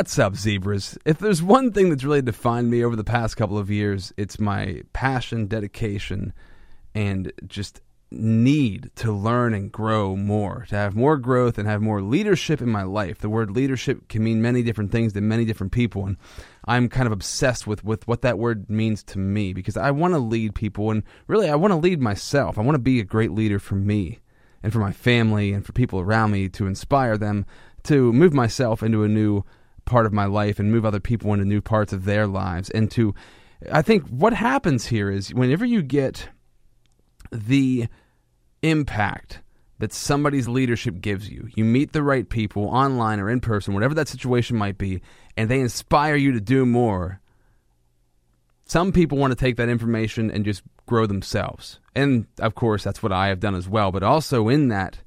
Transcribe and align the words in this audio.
What's 0.00 0.18
up, 0.18 0.34
zebras? 0.34 0.96
If 1.04 1.18
there's 1.18 1.42
one 1.42 1.72
thing 1.72 1.90
that's 1.90 2.04
really 2.04 2.22
defined 2.22 2.70
me 2.70 2.82
over 2.82 2.96
the 2.96 3.04
past 3.04 3.36
couple 3.36 3.58
of 3.58 3.68
years, 3.68 4.14
it's 4.16 4.40
my 4.40 4.80
passion, 4.94 5.46
dedication, 5.46 6.32
and 6.94 7.30
just 7.46 7.82
need 8.10 8.90
to 8.94 9.12
learn 9.12 9.52
and 9.52 9.70
grow 9.70 10.16
more, 10.16 10.64
to 10.70 10.74
have 10.74 10.96
more 10.96 11.18
growth 11.18 11.58
and 11.58 11.68
have 11.68 11.82
more 11.82 12.00
leadership 12.00 12.62
in 12.62 12.70
my 12.70 12.82
life. 12.82 13.18
The 13.18 13.28
word 13.28 13.50
leadership 13.50 14.08
can 14.08 14.24
mean 14.24 14.40
many 14.40 14.62
different 14.62 14.90
things 14.90 15.12
to 15.12 15.20
many 15.20 15.44
different 15.44 15.72
people, 15.72 16.06
and 16.06 16.16
I'm 16.64 16.88
kind 16.88 17.04
of 17.04 17.12
obsessed 17.12 17.66
with, 17.66 17.84
with 17.84 18.08
what 18.08 18.22
that 18.22 18.38
word 18.38 18.70
means 18.70 19.02
to 19.02 19.18
me 19.18 19.52
because 19.52 19.76
I 19.76 19.90
want 19.90 20.14
to 20.14 20.18
lead 20.18 20.54
people, 20.54 20.90
and 20.90 21.02
really, 21.26 21.50
I 21.50 21.56
want 21.56 21.72
to 21.72 21.76
lead 21.76 22.00
myself. 22.00 22.56
I 22.56 22.62
want 22.62 22.76
to 22.76 22.82
be 22.82 23.00
a 23.00 23.04
great 23.04 23.32
leader 23.32 23.58
for 23.58 23.74
me 23.74 24.20
and 24.62 24.72
for 24.72 24.78
my 24.78 24.92
family 24.92 25.52
and 25.52 25.62
for 25.62 25.72
people 25.72 26.00
around 26.00 26.30
me 26.30 26.48
to 26.48 26.66
inspire 26.66 27.18
them 27.18 27.44
to 27.82 28.14
move 28.14 28.32
myself 28.32 28.82
into 28.82 29.04
a 29.04 29.08
new 29.08 29.44
part 29.90 30.06
of 30.06 30.12
my 30.12 30.24
life 30.24 30.58
and 30.58 30.72
move 30.72 30.86
other 30.86 31.00
people 31.00 31.32
into 31.32 31.44
new 31.44 31.60
parts 31.60 31.92
of 31.92 32.04
their 32.04 32.26
lives. 32.26 32.70
And 32.70 32.90
to, 32.92 33.14
I 33.70 33.82
think 33.82 34.06
what 34.08 34.32
happens 34.32 34.86
here 34.86 35.10
is 35.10 35.34
whenever 35.34 35.64
you 35.64 35.82
get 35.82 36.28
the 37.32 37.88
impact 38.62 39.40
that 39.80 39.92
somebody's 39.92 40.46
leadership 40.46 41.00
gives 41.00 41.30
you. 41.30 41.48
You 41.56 41.64
meet 41.64 41.92
the 41.92 42.02
right 42.02 42.28
people 42.28 42.66
online 42.66 43.18
or 43.18 43.30
in 43.30 43.40
person, 43.40 43.72
whatever 43.72 43.94
that 43.94 44.08
situation 44.08 44.56
might 44.56 44.76
be, 44.76 45.00
and 45.36 45.48
they 45.48 45.60
inspire 45.60 46.16
you 46.16 46.32
to 46.32 46.40
do 46.40 46.66
more. 46.66 47.20
Some 48.66 48.92
people 48.92 49.16
want 49.16 49.30
to 49.32 49.36
take 49.36 49.56
that 49.56 49.70
information 49.70 50.30
and 50.30 50.44
just 50.44 50.62
grow 50.86 51.06
themselves. 51.06 51.80
And 51.94 52.26
of 52.38 52.54
course, 52.54 52.84
that's 52.84 53.02
what 53.02 53.10
I 53.10 53.28
have 53.28 53.40
done 53.40 53.54
as 53.54 53.68
well. 53.68 53.90
But 53.90 54.02
also 54.02 54.48
in 54.48 54.68
that, 54.68 54.98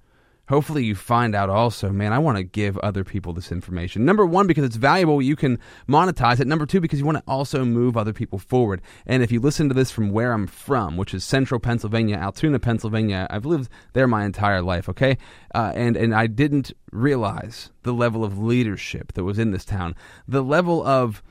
hopefully 0.50 0.84
you 0.84 0.96
find 0.96 1.36
out 1.36 1.50
also, 1.50 1.90
man, 1.90 2.12
I 2.14 2.20
want 2.20 2.38
to 2.38 2.44
give 2.44 2.78
other 2.80 3.04
people 3.04 3.34
this 3.34 3.52
information. 3.52 4.06
Number 4.06 4.26
one, 4.26 4.48
because 4.48 4.66
it's 4.66 4.76
valuable, 4.76 5.22
you 5.22 5.36
can 5.36 5.60
monetize 5.88 6.40
it. 6.40 6.48
Number 6.48 6.66
two, 6.66 6.82
because 6.82 7.00
you 7.00 7.06
want 7.06 7.18
to 7.18 7.24
also 7.28 7.64
move 7.64 7.96
other 7.96 8.14
people 8.14 8.40
forward. 8.40 8.82
And 9.05 9.24
if 9.24 9.32
you 9.32 9.40
listen 9.40 9.70
to 9.70 9.76
this 9.76 9.91
from 9.91 10.12
where 10.12 10.34
I'm 10.34 10.48
from, 10.48 10.98
which 10.98 11.13
is 11.13 11.24
central 11.24 11.60
Pennsylvania, 11.60 12.18
Altoona, 12.18 12.60
Pennsylvania, 12.60 13.27
I've 13.30 13.46
lived 13.46 13.70
there 13.94 14.08
my 14.08 14.26
entire 14.26 14.62
life, 14.62 14.90
okay? 14.90 15.18
Uh, 15.55 15.72
and, 15.76 15.96
and 15.96 16.13
I 16.13 16.27
didn't 16.27 16.74
realize 16.91 17.72
the 17.84 17.94
level 17.94 18.24
of 18.24 18.38
leadership 18.38 19.13
that 19.13 19.24
was 19.24 19.40
in 19.40 19.52
this 19.52 19.66
town, 19.66 19.96
the 20.28 20.44
level 20.44 20.85
of 20.85 21.24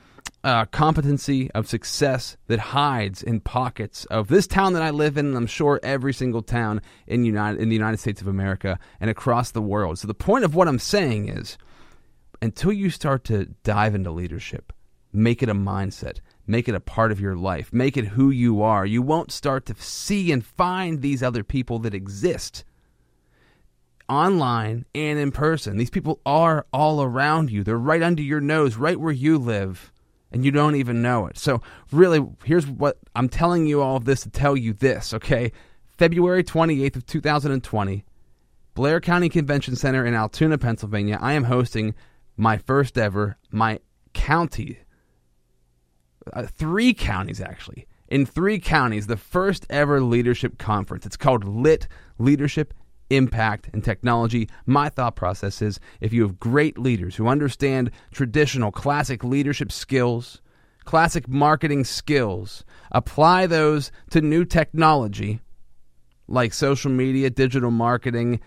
uh, 0.43 0.65
competency, 0.65 1.49
of 1.51 1.67
success 1.67 2.35
that 2.47 2.59
hides 2.59 3.23
in 3.23 3.39
pockets 3.39 4.05
of 4.05 4.27
this 4.27 4.45
town 4.45 4.73
that 4.73 4.81
I 4.81 4.89
live 4.89 5.17
in, 5.17 5.27
and 5.27 5.37
I'm 5.37 5.47
sure 5.47 5.79
every 5.81 6.13
single 6.13 6.41
town 6.41 6.81
in 7.07 7.23
United 7.23 7.61
in 7.61 7.69
the 7.69 7.75
United 7.75 7.97
States 7.97 8.21
of 8.21 8.27
America 8.27 8.77
and 8.99 9.09
across 9.09 9.51
the 9.51 9.61
world. 9.61 9.99
So 9.99 10.07
the 10.07 10.13
point 10.13 10.43
of 10.43 10.53
what 10.53 10.67
I'm 10.67 10.79
saying 10.79 11.29
is, 11.29 11.57
until 12.41 12.73
you 12.73 12.89
start 12.89 13.23
to 13.25 13.45
dive 13.63 13.95
into 13.95 14.11
leadership, 14.11 14.73
make 15.13 15.41
it 15.41 15.47
a 15.47 15.55
mindset, 15.55 16.19
make 16.45 16.67
it 16.67 16.75
a 16.75 16.81
part 16.81 17.13
of 17.13 17.21
your 17.21 17.37
life, 17.37 17.71
make 17.71 17.95
it 17.95 18.07
who 18.07 18.29
you 18.29 18.61
are. 18.61 18.85
You 18.85 19.01
won't 19.01 19.31
start 19.31 19.65
to 19.67 19.75
see 19.75 20.31
and 20.33 20.45
find 20.45 21.01
these 21.01 21.23
other 21.23 21.45
people 21.45 21.79
that 21.79 21.93
exist 21.93 22.65
online 24.09 24.85
and 24.93 25.17
in 25.17 25.31
person. 25.31 25.77
These 25.77 25.89
people 25.89 26.19
are 26.25 26.65
all 26.73 27.01
around 27.01 27.49
you. 27.49 27.63
They're 27.63 27.77
right 27.77 28.03
under 28.03 28.21
your 28.21 28.41
nose, 28.41 28.75
right 28.75 28.99
where 28.99 29.13
you 29.13 29.37
live 29.37 29.92
and 30.33 30.43
you 30.43 30.51
don't 30.51 30.75
even 30.75 31.01
know 31.01 31.27
it. 31.27 31.37
So, 31.37 31.61
really, 31.91 32.25
here's 32.43 32.67
what 32.67 32.97
I'm 33.15 33.29
telling 33.29 33.67
you 33.67 33.81
all 33.81 33.97
of 33.97 34.05
this 34.05 34.23
to 34.23 34.29
tell 34.29 34.57
you 34.57 34.73
this, 34.73 35.13
okay? 35.13 35.51
February 35.97 36.43
28th 36.43 36.95
of 36.97 37.05
2020, 37.05 38.03
Blair 38.73 38.99
County 38.99 39.29
Convention 39.29 39.75
Center 39.75 40.05
in 40.05 40.15
Altoona, 40.15 40.57
Pennsylvania. 40.57 41.19
I 41.21 41.33
am 41.33 41.45
hosting 41.45 41.93
my 42.35 42.57
first 42.57 42.97
ever, 42.97 43.37
my 43.51 43.79
county, 44.13 44.79
uh, 46.33 46.47
three 46.47 46.93
counties 46.93 47.39
actually, 47.39 47.85
in 48.07 48.25
three 48.25 48.59
counties, 48.59 49.05
the 49.05 49.17
first 49.17 49.67
ever 49.69 50.01
leadership 50.01 50.57
conference. 50.57 51.05
It's 51.05 51.17
called 51.17 51.43
Lit 51.43 51.87
Leadership 52.17 52.73
impact, 53.15 53.69
and 53.73 53.83
technology. 53.83 54.49
My 54.65 54.89
thought 54.89 55.15
process 55.15 55.61
is 55.61 55.79
if 56.01 56.13
you 56.13 56.21
have 56.23 56.39
great 56.39 56.77
leaders 56.77 57.15
who 57.15 57.27
understand 57.27 57.91
traditional 58.11 58.71
classic 58.71 59.23
leadership 59.23 59.71
skills, 59.71 60.41
classic 60.85 61.27
marketing 61.27 61.83
skills, 61.83 62.63
apply 62.91 63.47
those 63.47 63.91
to 64.11 64.21
new 64.21 64.45
technology 64.45 65.39
like 66.27 66.53
social 66.53 66.89
media, 66.89 67.29
digital 67.29 67.71
marketing, 67.71 68.39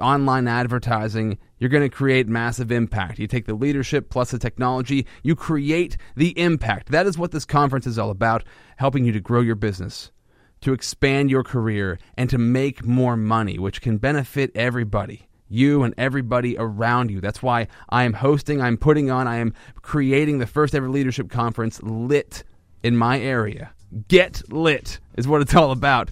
online 0.00 0.46
advertising, 0.46 1.38
you're 1.58 1.70
going 1.70 1.88
to 1.88 1.94
create 1.94 2.28
massive 2.28 2.70
impact. 2.70 3.18
You 3.18 3.26
take 3.26 3.46
the 3.46 3.54
leadership 3.54 4.10
plus 4.10 4.30
the 4.30 4.38
technology, 4.38 5.06
you 5.22 5.34
create 5.34 5.96
the 6.16 6.38
impact. 6.38 6.90
That 6.90 7.06
is 7.06 7.18
what 7.18 7.32
this 7.32 7.44
conference 7.44 7.86
is 7.86 7.98
all 7.98 8.10
about, 8.10 8.44
helping 8.76 9.04
you 9.04 9.12
to 9.12 9.20
grow 9.20 9.40
your 9.40 9.56
business 9.56 10.12
to 10.60 10.72
expand 10.72 11.30
your 11.30 11.44
career 11.44 11.98
and 12.16 12.28
to 12.30 12.38
make 12.38 12.84
more 12.84 13.16
money, 13.16 13.58
which 13.58 13.80
can 13.80 13.98
benefit 13.98 14.50
everybody. 14.54 15.28
You 15.48 15.82
and 15.82 15.94
everybody 15.96 16.56
around 16.58 17.10
you. 17.10 17.20
That's 17.20 17.42
why 17.42 17.68
I 17.88 18.04
am 18.04 18.12
hosting, 18.12 18.60
I'm 18.60 18.76
putting 18.76 19.10
on, 19.10 19.26
I 19.26 19.36
am 19.36 19.54
creating 19.80 20.38
the 20.38 20.46
first 20.46 20.74
ever 20.74 20.90
leadership 20.90 21.30
conference 21.30 21.82
lit 21.82 22.44
in 22.82 22.96
my 22.96 23.20
area. 23.20 23.72
Get 24.08 24.52
lit 24.52 25.00
is 25.16 25.26
what 25.26 25.40
it's 25.40 25.54
all 25.54 25.70
about. 25.70 26.10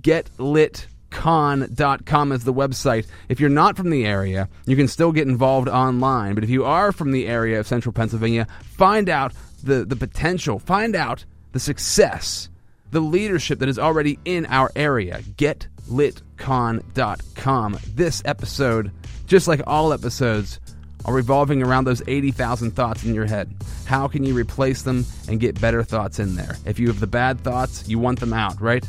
GetLitCon.com 0.00 2.32
is 2.32 2.44
the 2.44 2.54
website. 2.54 3.06
If 3.28 3.40
you're 3.40 3.50
not 3.50 3.76
from 3.76 3.90
the 3.90 4.06
area, 4.06 4.48
you 4.64 4.76
can 4.76 4.88
still 4.88 5.12
get 5.12 5.28
involved 5.28 5.68
online. 5.68 6.34
But 6.34 6.44
if 6.44 6.50
you 6.50 6.64
are 6.64 6.92
from 6.92 7.12
the 7.12 7.26
area 7.26 7.60
of 7.60 7.66
central 7.66 7.92
Pennsylvania, 7.92 8.46
find 8.62 9.10
out 9.10 9.34
the, 9.62 9.84
the 9.84 9.96
potential, 9.96 10.58
find 10.58 10.96
out 10.96 11.26
the 11.52 11.60
success 11.60 12.48
the 12.90 13.00
leadership 13.00 13.60
that 13.60 13.68
is 13.68 13.78
already 13.78 14.18
in 14.24 14.46
our 14.46 14.70
area. 14.74 15.20
GetLitCon.com. 15.36 17.78
This 17.94 18.22
episode, 18.24 18.90
just 19.26 19.48
like 19.48 19.60
all 19.66 19.92
episodes, 19.92 20.60
are 21.04 21.14
revolving 21.14 21.62
around 21.62 21.84
those 21.84 22.02
80,000 22.06 22.72
thoughts 22.72 23.04
in 23.04 23.14
your 23.14 23.26
head. 23.26 23.54
How 23.86 24.08
can 24.08 24.24
you 24.24 24.34
replace 24.34 24.82
them 24.82 25.04
and 25.28 25.40
get 25.40 25.60
better 25.60 25.82
thoughts 25.82 26.18
in 26.18 26.36
there? 26.36 26.56
If 26.64 26.78
you 26.78 26.88
have 26.88 27.00
the 27.00 27.06
bad 27.06 27.40
thoughts, 27.40 27.88
you 27.88 27.98
want 27.98 28.20
them 28.20 28.32
out, 28.32 28.60
right? 28.60 28.86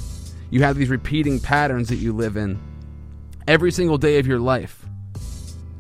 You 0.49 0.63
have 0.63 0.77
these 0.77 0.89
repeating 0.89 1.39
patterns 1.39 1.89
that 1.89 1.97
you 1.97 2.13
live 2.13 2.35
in 2.35 2.59
every 3.47 3.71
single 3.71 3.97
day 3.97 4.19
of 4.19 4.27
your 4.27 4.39
life. 4.39 4.85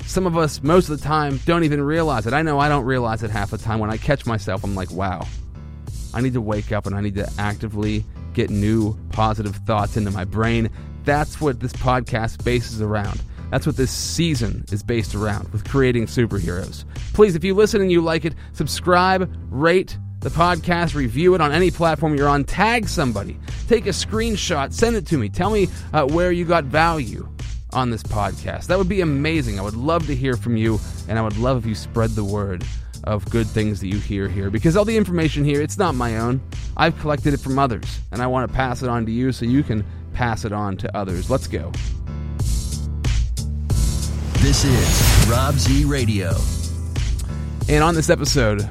Some 0.05 0.25
of 0.25 0.37
us, 0.37 0.63
most 0.63 0.89
of 0.89 0.99
the 0.99 1.05
time, 1.05 1.39
don't 1.45 1.63
even 1.63 1.81
realize 1.81 2.25
it. 2.25 2.33
I 2.33 2.41
know 2.41 2.59
I 2.59 2.69
don't 2.69 2.85
realize 2.85 3.21
it 3.21 3.29
half 3.29 3.51
the 3.51 3.57
time. 3.57 3.79
When 3.79 3.91
I 3.91 3.97
catch 3.97 4.25
myself, 4.25 4.63
I'm 4.63 4.75
like, 4.75 4.91
wow, 4.91 5.27
I 6.13 6.21
need 6.21 6.33
to 6.33 6.41
wake 6.41 6.71
up 6.71 6.85
and 6.85 6.95
I 6.95 7.01
need 7.01 7.15
to 7.15 7.29
actively 7.37 8.05
get 8.33 8.49
new 8.49 8.97
positive 9.11 9.55
thoughts 9.57 9.97
into 9.97 10.11
my 10.11 10.25
brain. 10.25 10.69
That's 11.03 11.41
what 11.41 11.59
this 11.59 11.73
podcast 11.73 12.43
bases 12.43 12.81
around. 12.81 13.21
That's 13.51 13.65
what 13.65 13.77
this 13.77 13.91
season 13.91 14.65
is 14.71 14.83
based 14.83 15.15
around 15.15 15.51
with 15.51 15.67
creating 15.67 16.05
superheroes. 16.05 16.85
Please, 17.13 17.35
if 17.35 17.43
you 17.43 17.55
listen 17.55 17.81
and 17.81 17.91
you 17.91 18.01
like 18.01 18.25
it, 18.25 18.35
subscribe, 18.53 19.31
rate 19.49 19.97
the 20.21 20.29
podcast, 20.29 20.95
review 20.95 21.33
it 21.33 21.41
on 21.41 21.51
any 21.51 21.71
platform 21.71 22.15
you're 22.15 22.27
on, 22.27 22.43
tag 22.43 22.89
somebody, 22.89 23.39
take 23.67 23.85
a 23.85 23.89
screenshot, 23.89 24.73
send 24.73 24.95
it 24.95 25.05
to 25.07 25.17
me. 25.17 25.29
Tell 25.29 25.49
me 25.49 25.69
uh, 25.93 26.05
where 26.07 26.31
you 26.31 26.43
got 26.43 26.65
value 26.65 27.27
on 27.71 27.89
this 27.89 28.03
podcast. 28.03 28.67
That 28.67 28.77
would 28.77 28.89
be 28.89 29.01
amazing. 29.01 29.59
I 29.59 29.61
would 29.61 29.75
love 29.75 30.07
to 30.07 30.15
hear 30.15 30.35
from 30.35 30.57
you, 30.57 30.79
and 31.07 31.17
I 31.17 31.21
would 31.21 31.37
love 31.37 31.59
if 31.59 31.65
you 31.65 31.75
spread 31.75 32.11
the 32.11 32.23
word 32.23 32.65
of 33.03 33.29
good 33.29 33.47
things 33.47 33.79
that 33.79 33.87
you 33.87 33.99
hear 33.99 34.27
here 34.27 34.49
because 34.49 34.75
all 34.75 34.85
the 34.85 34.95
information 34.95 35.43
here 35.43 35.61
it's 35.61 35.77
not 35.77 35.95
my 35.95 36.17
own 36.17 36.41
i've 36.77 36.97
collected 36.99 37.33
it 37.33 37.39
from 37.39 37.57
others 37.57 37.99
and 38.11 38.21
i 38.21 38.27
want 38.27 38.49
to 38.49 38.53
pass 38.53 38.83
it 38.83 38.89
on 38.89 39.05
to 39.05 39.11
you 39.11 39.31
so 39.31 39.45
you 39.45 39.63
can 39.63 39.85
pass 40.13 40.45
it 40.45 40.51
on 40.51 40.75
to 40.77 40.95
others 40.97 41.29
let's 41.29 41.47
go 41.47 41.71
this 44.39 44.63
is 44.65 45.27
rob 45.29 45.55
z 45.55 45.85
radio 45.85 46.35
and 47.67 47.83
on 47.83 47.95
this 47.95 48.09
episode 48.09 48.61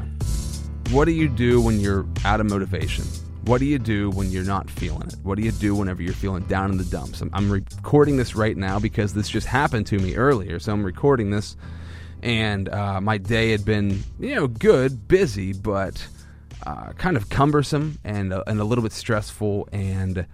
what 0.91 1.05
do 1.05 1.13
you 1.13 1.29
do 1.29 1.61
when 1.61 1.81
you're 1.81 2.07
out 2.25 2.41
of 2.41 2.47
motivation 2.47 3.05
what 3.49 3.61
do 3.61 3.65
you 3.65 3.79
do 3.79 4.11
when 4.11 4.31
you're 4.31 4.45
not 4.45 4.69
feeling 4.69 5.09
it? 5.09 5.17
What 5.23 5.37
do 5.37 5.43
you 5.43 5.53
do 5.53 5.75
whenever 5.75 6.03
you're 6.03 6.13
feeling 6.13 6.43
down 6.43 6.71
in 6.71 6.77
the 6.77 6.85
dumps? 6.85 7.23
I'm, 7.23 7.31
I'm 7.33 7.51
recording 7.51 8.19
this 8.19 8.37
right 8.37 8.55
now 8.55 8.79
because 8.79 9.15
this 9.15 9.27
just 9.27 9.47
happened 9.47 9.87
to 9.87 9.99
me 9.99 10.17
earlier. 10.17 10.59
So 10.59 10.71
I'm 10.71 10.85
recording 10.85 11.31
this 11.31 11.57
and 12.23 12.69
uh, 12.69 13.01
my 13.01 13.19
day 13.19 13.51
had 13.51 13.65
been 13.65 14.03
you 14.19 14.35
know 14.35 14.47
good, 14.47 15.09
busy, 15.09 15.53
but 15.53 16.07
uh, 16.67 16.93
kind 16.95 17.17
of 17.17 17.29
cumbersome 17.29 17.99
and 18.05 18.33
uh, 18.33 18.45
and 18.47 18.61
a 18.61 18.65
little 18.65 18.83
bit 18.83 18.93
stressful. 18.93 19.69
And 19.73 20.27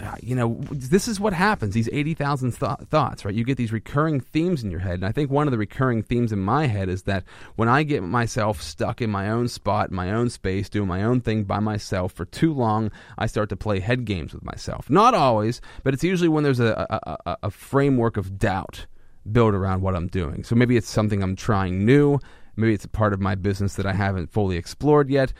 uh, 0.00 0.14
you 0.22 0.36
know, 0.36 0.60
this 0.70 1.08
is 1.08 1.18
what 1.18 1.32
happens. 1.32 1.74
These 1.74 1.88
eighty 1.92 2.14
thousand 2.14 2.52
th- 2.52 2.88
thoughts, 2.88 3.24
right? 3.24 3.34
You 3.34 3.44
get 3.44 3.56
these 3.56 3.72
recurring 3.72 4.20
themes 4.20 4.62
in 4.62 4.70
your 4.70 4.80
head, 4.80 4.94
and 4.94 5.04
I 5.04 5.12
think 5.12 5.30
one 5.30 5.48
of 5.48 5.50
the 5.50 5.58
recurring 5.58 6.02
themes 6.02 6.32
in 6.32 6.38
my 6.38 6.66
head 6.66 6.88
is 6.88 7.02
that 7.04 7.24
when 7.56 7.68
I 7.68 7.82
get 7.82 8.02
myself 8.02 8.62
stuck 8.62 9.02
in 9.02 9.10
my 9.10 9.28
own 9.30 9.48
spot, 9.48 9.90
my 9.90 10.12
own 10.12 10.30
space, 10.30 10.68
doing 10.68 10.86
my 10.86 11.02
own 11.02 11.20
thing 11.20 11.44
by 11.44 11.58
myself 11.58 12.12
for 12.12 12.26
too 12.26 12.52
long, 12.52 12.92
I 13.16 13.26
start 13.26 13.48
to 13.48 13.56
play 13.56 13.80
head 13.80 14.04
games 14.04 14.32
with 14.34 14.44
myself. 14.44 14.88
Not 14.88 15.14
always, 15.14 15.60
but 15.82 15.94
it's 15.94 16.04
usually 16.04 16.28
when 16.28 16.44
there's 16.44 16.60
a, 16.60 16.86
a, 16.88 17.30
a, 17.30 17.38
a 17.44 17.50
framework 17.50 18.16
of 18.16 18.38
doubt 18.38 18.86
build 19.32 19.54
around 19.54 19.82
what 19.82 19.94
I'm 19.94 20.08
doing. 20.08 20.44
So 20.44 20.54
maybe 20.54 20.76
it's 20.76 20.90
something 20.90 21.22
I'm 21.22 21.36
trying 21.36 21.84
new. 21.84 22.18
maybe 22.56 22.74
it's 22.74 22.84
a 22.84 22.88
part 22.88 23.12
of 23.12 23.20
my 23.20 23.34
business 23.34 23.74
that 23.76 23.86
I 23.86 23.92
haven't 23.92 24.32
fully 24.32 24.56
explored 24.56 25.10
yet. 25.10 25.32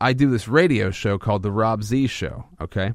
I 0.00 0.12
do 0.12 0.30
this 0.30 0.48
radio 0.48 0.90
show 0.90 1.18
called 1.18 1.42
The 1.42 1.52
Rob 1.52 1.82
Z 1.82 2.06
Show, 2.08 2.44
okay? 2.60 2.94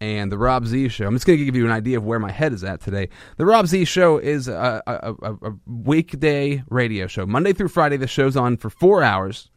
And 0.00 0.32
The 0.32 0.38
Rob 0.38 0.66
Z 0.66 0.88
Show, 0.88 1.06
I'm 1.06 1.14
just 1.14 1.26
going 1.26 1.38
to 1.38 1.44
give 1.44 1.56
you 1.56 1.66
an 1.66 1.72
idea 1.72 1.98
of 1.98 2.04
where 2.04 2.18
my 2.18 2.30
head 2.30 2.52
is 2.52 2.64
at 2.64 2.80
today. 2.80 3.08
The 3.36 3.44
Rob 3.44 3.66
Z 3.66 3.84
Show 3.84 4.16
is 4.18 4.48
a, 4.48 4.82
a, 4.86 5.14
a, 5.22 5.34
a 5.50 5.52
weekday 5.66 6.62
radio 6.70 7.06
show. 7.06 7.26
Monday 7.26 7.52
through 7.52 7.68
Friday, 7.68 7.98
the 7.98 8.06
show's 8.06 8.36
on 8.36 8.56
for 8.56 8.70
four 8.70 9.02
hours. 9.02 9.50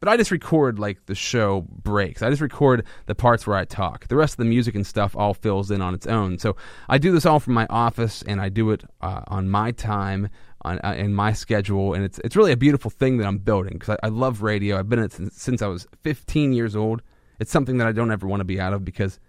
But 0.00 0.08
I 0.08 0.16
just 0.16 0.30
record 0.30 0.78
like 0.78 1.06
the 1.06 1.14
show 1.14 1.66
breaks. 1.68 2.22
I 2.22 2.30
just 2.30 2.40
record 2.40 2.86
the 3.06 3.14
parts 3.14 3.46
where 3.46 3.56
I 3.56 3.66
talk. 3.66 4.08
The 4.08 4.16
rest 4.16 4.34
of 4.34 4.38
the 4.38 4.46
music 4.46 4.74
and 4.74 4.86
stuff 4.86 5.14
all 5.14 5.34
fills 5.34 5.70
in 5.70 5.82
on 5.82 5.92
its 5.92 6.06
own. 6.06 6.38
So 6.38 6.56
I 6.88 6.96
do 6.96 7.12
this 7.12 7.26
all 7.26 7.38
from 7.38 7.52
my 7.52 7.66
office, 7.68 8.22
and 8.22 8.40
I 8.40 8.48
do 8.48 8.70
it 8.70 8.84
uh, 9.02 9.22
on 9.28 9.50
my 9.50 9.72
time, 9.72 10.30
on 10.62 10.80
uh, 10.82 10.94
in 10.96 11.14
my 11.14 11.34
schedule, 11.34 11.92
and 11.92 12.02
it's 12.02 12.18
it's 12.20 12.34
really 12.34 12.52
a 12.52 12.56
beautiful 12.56 12.90
thing 12.90 13.18
that 13.18 13.26
I'm 13.26 13.38
building 13.38 13.74
because 13.74 13.96
I, 14.02 14.06
I, 14.06 14.08
love 14.08 14.42
radio. 14.42 14.78
I've 14.78 14.88
been 14.88 14.98
in 15.00 15.04
it 15.04 15.12
since, 15.12 15.40
since 15.40 15.62
I 15.62 15.66
was 15.66 15.86
15 16.02 16.54
years 16.54 16.74
old. 16.74 17.02
It's 17.38 17.50
something 17.50 17.78
that 17.78 17.86
I 17.86 17.92
don't 17.92 18.10
ever 18.10 18.26
want 18.26 18.40
to 18.40 18.44
be 18.44 18.60
out 18.60 18.72
of 18.72 18.84
because 18.84 19.20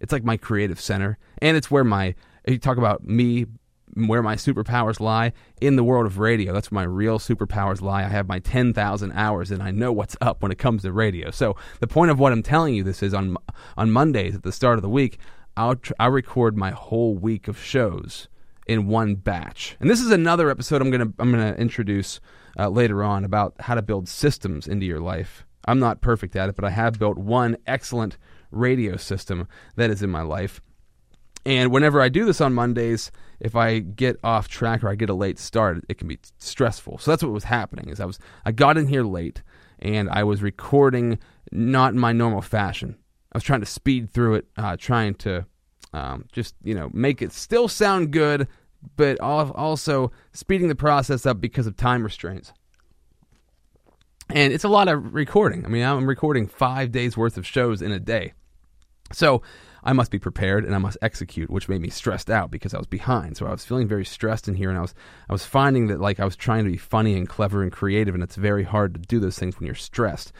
it's 0.00 0.12
like 0.12 0.24
my 0.24 0.36
creative 0.36 0.80
center, 0.80 1.18
and 1.40 1.56
it's 1.56 1.70
where 1.70 1.84
my 1.84 2.14
you 2.46 2.58
talk 2.58 2.76
about 2.76 3.04
me 3.04 3.46
where 4.06 4.22
my 4.22 4.36
superpowers 4.36 5.00
lie 5.00 5.32
in 5.60 5.76
the 5.76 5.84
world 5.84 6.06
of 6.06 6.18
radio. 6.18 6.52
That's 6.52 6.70
where 6.70 6.84
my 6.84 6.90
real 6.90 7.18
superpowers 7.18 7.80
lie. 7.80 8.04
I 8.04 8.08
have 8.08 8.28
my 8.28 8.38
10,000 8.38 9.12
hours 9.12 9.50
and 9.50 9.62
I 9.62 9.70
know 9.70 9.92
what's 9.92 10.16
up 10.20 10.42
when 10.42 10.52
it 10.52 10.58
comes 10.58 10.82
to 10.82 10.92
radio. 10.92 11.30
So 11.30 11.56
the 11.80 11.86
point 11.86 12.10
of 12.10 12.18
what 12.18 12.32
I'm 12.32 12.42
telling 12.42 12.74
you 12.74 12.84
this 12.84 13.02
is 13.02 13.14
on 13.14 13.36
on 13.76 13.90
Mondays 13.90 14.34
at 14.34 14.42
the 14.42 14.52
start 14.52 14.78
of 14.78 14.82
the 14.82 14.88
week, 14.88 15.18
I'll 15.56 15.76
tr- 15.76 15.94
I'll 15.98 16.10
record 16.10 16.56
my 16.56 16.70
whole 16.70 17.16
week 17.16 17.48
of 17.48 17.58
shows 17.58 18.28
in 18.66 18.86
one 18.86 19.16
batch. 19.16 19.76
And 19.80 19.90
this 19.90 20.00
is 20.00 20.10
another 20.10 20.50
episode 20.50 20.82
I'm 20.82 20.90
going 20.90 21.08
to 21.08 21.14
I'm 21.18 21.32
going 21.32 21.54
to 21.54 21.60
introduce 21.60 22.20
uh, 22.58 22.68
later 22.68 23.02
on 23.02 23.24
about 23.24 23.54
how 23.60 23.74
to 23.74 23.82
build 23.82 24.08
systems 24.08 24.68
into 24.68 24.86
your 24.86 25.00
life. 25.00 25.44
I'm 25.64 25.78
not 25.78 26.00
perfect 26.00 26.36
at 26.36 26.48
it, 26.48 26.56
but 26.56 26.64
I 26.64 26.70
have 26.70 26.98
built 26.98 27.18
one 27.18 27.56
excellent 27.66 28.16
radio 28.50 28.96
system 28.96 29.48
that 29.76 29.90
is 29.90 30.02
in 30.02 30.10
my 30.10 30.22
life. 30.22 30.60
And 31.46 31.70
whenever 31.70 32.00
I 32.00 32.08
do 32.08 32.24
this 32.24 32.40
on 32.40 32.52
Mondays, 32.52 33.10
if 33.40 33.54
I 33.54 33.78
get 33.78 34.18
off 34.22 34.48
track 34.48 34.82
or 34.82 34.88
I 34.88 34.94
get 34.94 35.08
a 35.08 35.14
late 35.14 35.38
start, 35.38 35.84
it 35.88 35.98
can 35.98 36.08
be 36.08 36.18
stressful. 36.38 36.98
So 36.98 37.10
that's 37.10 37.22
what 37.22 37.32
was 37.32 37.44
happening. 37.44 37.88
Is 37.88 38.00
I 38.00 38.04
was 38.04 38.18
I 38.44 38.52
got 38.52 38.76
in 38.76 38.86
here 38.86 39.04
late 39.04 39.42
and 39.78 40.10
I 40.10 40.24
was 40.24 40.42
recording 40.42 41.18
not 41.52 41.92
in 41.92 41.98
my 41.98 42.12
normal 42.12 42.42
fashion. 42.42 42.96
I 43.32 43.36
was 43.36 43.44
trying 43.44 43.60
to 43.60 43.66
speed 43.66 44.10
through 44.10 44.34
it, 44.36 44.46
uh, 44.56 44.76
trying 44.76 45.14
to 45.16 45.46
um, 45.92 46.26
just 46.32 46.54
you 46.62 46.74
know 46.74 46.90
make 46.92 47.22
it 47.22 47.32
still 47.32 47.68
sound 47.68 48.10
good, 48.10 48.48
but 48.96 49.18
also 49.20 50.10
speeding 50.32 50.68
the 50.68 50.74
process 50.74 51.26
up 51.26 51.40
because 51.40 51.66
of 51.66 51.76
time 51.76 52.02
restraints. 52.02 52.52
And 54.30 54.52
it's 54.52 54.64
a 54.64 54.68
lot 54.68 54.88
of 54.88 55.14
recording. 55.14 55.64
I 55.64 55.68
mean, 55.68 55.82
I'm 55.82 56.06
recording 56.06 56.48
five 56.48 56.92
days 56.92 57.16
worth 57.16 57.38
of 57.38 57.46
shows 57.46 57.80
in 57.80 57.92
a 57.92 57.98
day. 57.98 58.34
So 59.12 59.40
I 59.82 59.92
must 59.92 60.10
be 60.10 60.18
prepared 60.18 60.64
and 60.64 60.74
I 60.74 60.78
must 60.78 60.98
execute, 61.02 61.50
which 61.50 61.68
made 61.68 61.80
me 61.80 61.90
stressed 61.90 62.30
out 62.30 62.50
because 62.50 62.74
I 62.74 62.78
was 62.78 62.86
behind. 62.86 63.36
So 63.36 63.46
I 63.46 63.50
was 63.50 63.64
feeling 63.64 63.88
very 63.88 64.04
stressed 64.04 64.48
in 64.48 64.54
here, 64.54 64.68
and 64.68 64.78
I 64.78 64.82
was 64.82 64.94
I 65.28 65.32
was 65.32 65.44
finding 65.44 65.86
that 65.88 66.00
like 66.00 66.20
I 66.20 66.24
was 66.24 66.36
trying 66.36 66.64
to 66.64 66.70
be 66.70 66.76
funny 66.76 67.16
and 67.16 67.28
clever 67.28 67.62
and 67.62 67.72
creative, 67.72 68.14
and 68.14 68.22
it's 68.22 68.36
very 68.36 68.64
hard 68.64 68.94
to 68.94 69.00
do 69.00 69.20
those 69.20 69.38
things 69.38 69.58
when 69.58 69.66
you're 69.66 69.74
stressed. 69.74 70.32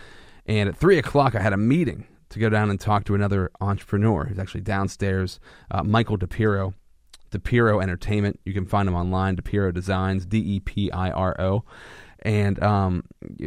And 0.47 0.69
at 0.69 0.77
three 0.77 0.99
o'clock, 0.99 1.35
I 1.35 1.41
had 1.41 1.53
a 1.53 1.59
meeting 1.59 2.07
to 2.31 2.39
go 2.39 2.49
down 2.49 2.71
and 2.71 2.81
talk 2.81 3.05
to 3.05 3.15
another 3.15 3.51
entrepreneur 3.61 4.25
who's 4.25 4.39
actually 4.39 4.61
downstairs, 4.63 5.41
uh, 5.71 5.83
Michael 5.83 6.19
DePiro. 6.19 6.75
DePiro 7.31 7.83
Entertainment. 7.83 8.41
You 8.45 8.55
can 8.55 8.65
find 8.65 8.89
him 8.89 8.95
online, 8.95 9.37
DePiro 9.37 9.73
Designs, 9.73 10.25
D 10.25 10.39
E 10.39 10.61
P 10.61 10.91
I 10.91 11.11
R 11.11 11.39
O. 11.39 11.65
And 12.29 12.63
um, 12.63 13.05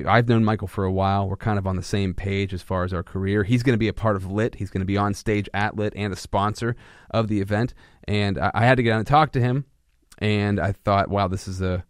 I've 0.07 0.27
known 0.27 0.43
Michael 0.43 0.67
for 0.67 0.85
a 0.85 0.91
while. 0.91 1.29
We're 1.29 1.37
kind 1.37 1.59
of 1.59 1.67
on 1.67 1.75
the 1.75 1.83
same 1.83 2.15
page 2.15 2.51
as 2.51 2.63
far 2.63 2.83
as 2.83 2.93
our 2.93 3.03
career. 3.03 3.43
He's 3.43 3.61
going 3.61 3.75
to 3.75 3.79
be 3.79 3.89
a 3.89 3.93
part 3.93 4.15
of 4.15 4.31
Lit. 4.31 4.55
He's 4.55 4.71
going 4.71 4.81
to 4.81 4.87
be 4.87 4.97
on 4.97 5.13
stage 5.13 5.47
at 5.53 5.75
Lit 5.75 5.93
and 5.95 6.11
a 6.11 6.15
sponsor 6.15 6.75
of 7.11 7.27
the 7.27 7.41
event. 7.41 7.75
And 8.05 8.39
I, 8.39 8.49
I 8.55 8.65
had 8.65 8.77
to 8.77 8.83
get 8.83 8.93
on 8.93 8.97
and 8.97 9.05
talk 9.05 9.33
to 9.33 9.39
him. 9.39 9.65
And 10.17 10.59
I 10.59 10.71
thought, 10.71 11.09
wow, 11.09 11.27
this 11.27 11.47
is 11.47 11.61
a, 11.61 11.85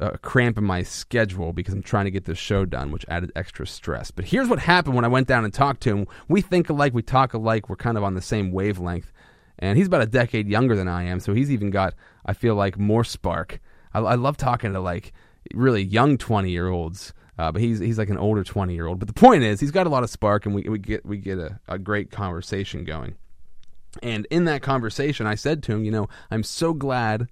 a 0.00 0.18
cramp 0.18 0.58
in 0.58 0.64
my 0.64 0.82
schedule 0.82 1.54
because 1.54 1.72
I'm 1.72 1.82
trying 1.82 2.04
to 2.04 2.10
get 2.10 2.26
this 2.26 2.36
show 2.36 2.66
done, 2.66 2.90
which 2.90 3.06
added 3.08 3.32
extra 3.34 3.66
stress. 3.66 4.10
But 4.10 4.26
here's 4.26 4.50
what 4.50 4.58
happened 4.58 4.94
when 4.94 5.06
I 5.06 5.08
went 5.08 5.28
down 5.28 5.46
and 5.46 5.54
talked 5.54 5.80
to 5.84 5.96
him. 5.96 6.06
We 6.28 6.42
think 6.42 6.68
alike, 6.68 6.92
we 6.92 7.00
talk 7.00 7.32
alike, 7.32 7.70
we're 7.70 7.76
kind 7.76 7.96
of 7.96 8.04
on 8.04 8.12
the 8.12 8.20
same 8.20 8.52
wavelength. 8.52 9.10
And 9.58 9.78
he's 9.78 9.86
about 9.86 10.02
a 10.02 10.06
decade 10.06 10.46
younger 10.46 10.76
than 10.76 10.88
I 10.88 11.04
am, 11.04 11.20
so 11.20 11.32
he's 11.32 11.50
even 11.50 11.70
got, 11.70 11.94
I 12.26 12.34
feel 12.34 12.54
like, 12.54 12.78
more 12.78 13.02
spark. 13.02 13.60
I, 13.94 14.00
I 14.00 14.14
love 14.16 14.36
talking 14.36 14.74
to 14.74 14.80
like 14.80 15.14
really 15.54 15.82
young 15.82 16.18
20 16.18 16.50
year 16.50 16.68
olds. 16.68 17.12
Uh, 17.38 17.50
but 17.50 17.62
he's 17.62 17.78
he's 17.78 17.98
like 17.98 18.10
an 18.10 18.18
older 18.18 18.44
20 18.44 18.74
year 18.74 18.86
old. 18.86 18.98
But 18.98 19.08
the 19.08 19.14
point 19.14 19.42
is, 19.42 19.58
he's 19.58 19.70
got 19.70 19.86
a 19.86 19.90
lot 19.90 20.02
of 20.02 20.10
spark, 20.10 20.44
and 20.44 20.54
we, 20.54 20.62
we 20.62 20.78
get 20.78 21.04
we 21.04 21.16
get 21.16 21.38
a, 21.38 21.58
a 21.66 21.78
great 21.78 22.10
conversation 22.10 22.84
going. 22.84 23.16
And 24.02 24.26
in 24.30 24.44
that 24.44 24.62
conversation, 24.62 25.26
I 25.26 25.34
said 25.34 25.62
to 25.64 25.72
him, 25.72 25.84
you 25.84 25.90
know, 25.90 26.08
I'm 26.30 26.42
so 26.42 26.72
glad 26.72 27.28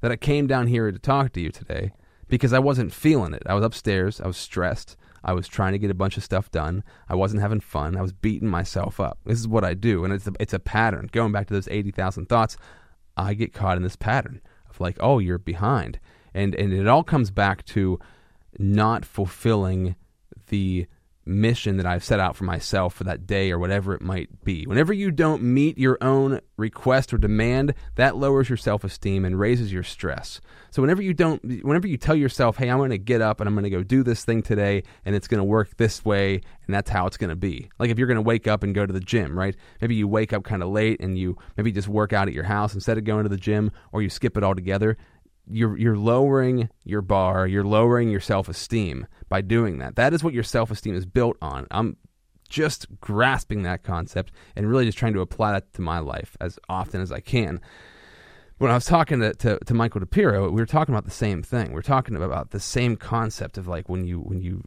that 0.00 0.10
I 0.10 0.16
came 0.16 0.46
down 0.46 0.66
here 0.66 0.90
to 0.90 0.98
talk 0.98 1.32
to 1.32 1.40
you 1.40 1.50
today 1.50 1.92
because 2.28 2.52
I 2.52 2.58
wasn't 2.58 2.92
feeling 2.92 3.34
it. 3.34 3.42
I 3.46 3.54
was 3.54 3.64
upstairs, 3.64 4.20
I 4.20 4.26
was 4.26 4.36
stressed, 4.36 4.96
I 5.24 5.32
was 5.32 5.48
trying 5.48 5.72
to 5.72 5.78
get 5.78 5.90
a 5.90 5.94
bunch 5.94 6.16
of 6.16 6.24
stuff 6.24 6.50
done. 6.50 6.82
I 7.08 7.14
wasn't 7.14 7.42
having 7.42 7.60
fun. 7.60 7.96
I 7.96 8.02
was 8.02 8.12
beating 8.12 8.48
myself 8.48 8.98
up. 8.98 9.18
This 9.24 9.38
is 9.38 9.48
what 9.48 9.64
I 9.64 9.74
do, 9.74 10.04
and 10.04 10.12
it's 10.12 10.26
a, 10.26 10.32
it's 10.40 10.52
a 10.52 10.58
pattern. 10.58 11.08
Going 11.12 11.32
back 11.32 11.46
to 11.48 11.54
those 11.54 11.68
80,000 11.68 12.28
thoughts, 12.28 12.56
I 13.16 13.34
get 13.34 13.52
caught 13.52 13.76
in 13.76 13.82
this 13.82 13.96
pattern 13.96 14.40
of 14.68 14.80
like, 14.80 14.96
oh, 15.00 15.18
you're 15.18 15.38
behind 15.38 16.00
and 16.34 16.54
and 16.54 16.72
it 16.72 16.86
all 16.86 17.02
comes 17.04 17.30
back 17.30 17.64
to 17.66 17.98
not 18.58 19.04
fulfilling 19.04 19.96
the 20.48 20.86
mission 21.24 21.76
that 21.76 21.86
I've 21.86 22.02
set 22.02 22.18
out 22.20 22.36
for 22.36 22.44
myself 22.44 22.94
for 22.94 23.04
that 23.04 23.26
day 23.26 23.52
or 23.52 23.58
whatever 23.58 23.94
it 23.94 24.02
might 24.02 24.44
be. 24.44 24.66
Whenever 24.66 24.92
you 24.92 25.10
don't 25.10 25.42
meet 25.42 25.78
your 25.78 25.96
own 26.00 26.40
request 26.56 27.14
or 27.14 27.18
demand, 27.18 27.74
that 27.94 28.16
lowers 28.16 28.48
your 28.48 28.56
self-esteem 28.56 29.24
and 29.24 29.38
raises 29.38 29.72
your 29.72 29.84
stress. 29.84 30.40
So 30.70 30.82
whenever 30.82 31.02
you 31.02 31.14
don't 31.14 31.64
whenever 31.64 31.86
you 31.86 31.96
tell 31.96 32.16
yourself, 32.16 32.56
"Hey, 32.56 32.68
I'm 32.68 32.78
going 32.78 32.90
to 32.90 32.98
get 32.98 33.20
up 33.20 33.40
and 33.40 33.48
I'm 33.48 33.54
going 33.54 33.64
to 33.64 33.70
go 33.70 33.82
do 33.82 34.02
this 34.02 34.24
thing 34.24 34.42
today 34.42 34.82
and 35.04 35.14
it's 35.14 35.28
going 35.28 35.38
to 35.38 35.44
work 35.44 35.76
this 35.76 36.04
way 36.04 36.40
and 36.66 36.74
that's 36.74 36.90
how 36.90 37.06
it's 37.06 37.16
going 37.16 37.30
to 37.30 37.36
be." 37.36 37.70
Like 37.78 37.90
if 37.90 37.98
you're 37.98 38.08
going 38.08 38.16
to 38.16 38.22
wake 38.22 38.48
up 38.48 38.62
and 38.62 38.74
go 38.74 38.84
to 38.84 38.92
the 38.92 39.00
gym, 39.00 39.38
right? 39.38 39.54
Maybe 39.80 39.94
you 39.94 40.08
wake 40.08 40.32
up 40.32 40.44
kind 40.44 40.62
of 40.62 40.70
late 40.70 41.00
and 41.00 41.18
you 41.18 41.36
maybe 41.56 41.72
just 41.72 41.88
work 41.88 42.12
out 42.12 42.28
at 42.28 42.34
your 42.34 42.44
house 42.44 42.74
instead 42.74 42.98
of 42.98 43.04
going 43.04 43.24
to 43.24 43.28
the 43.28 43.36
gym 43.36 43.70
or 43.92 44.02
you 44.02 44.08
skip 44.08 44.36
it 44.36 44.42
altogether 44.42 44.96
you're 45.52 45.76
you're 45.76 45.96
lowering 45.96 46.68
your 46.84 47.02
bar, 47.02 47.46
you're 47.46 47.64
lowering 47.64 48.08
your 48.08 48.20
self-esteem 48.20 49.06
by 49.28 49.40
doing 49.40 49.78
that. 49.78 49.96
That 49.96 50.12
is 50.12 50.22
what 50.24 50.34
your 50.34 50.42
self-esteem 50.42 50.94
is 50.94 51.06
built 51.06 51.36
on. 51.40 51.66
I'm 51.70 51.96
just 52.48 52.86
grasping 53.00 53.62
that 53.62 53.82
concept 53.82 54.32
and 54.54 54.68
really 54.68 54.84
just 54.84 54.98
trying 54.98 55.14
to 55.14 55.20
apply 55.20 55.52
that 55.52 55.72
to 55.74 55.80
my 55.80 55.98
life 55.98 56.36
as 56.40 56.58
often 56.68 57.00
as 57.00 57.10
I 57.10 57.20
can. 57.20 57.60
When 58.58 58.70
I 58.70 58.74
was 58.74 58.84
talking 58.84 59.20
to, 59.20 59.32
to, 59.32 59.58
to 59.58 59.74
Michael 59.74 60.02
DePiro, 60.02 60.44
we 60.44 60.60
were 60.60 60.66
talking 60.66 60.94
about 60.94 61.04
the 61.04 61.10
same 61.10 61.42
thing. 61.42 61.68
We 61.68 61.74
we're 61.74 61.82
talking 61.82 62.14
about 62.14 62.50
the 62.50 62.60
same 62.60 62.96
concept 62.96 63.58
of 63.58 63.66
like 63.66 63.88
when 63.88 64.04
you 64.04 64.20
when 64.20 64.40
you 64.40 64.62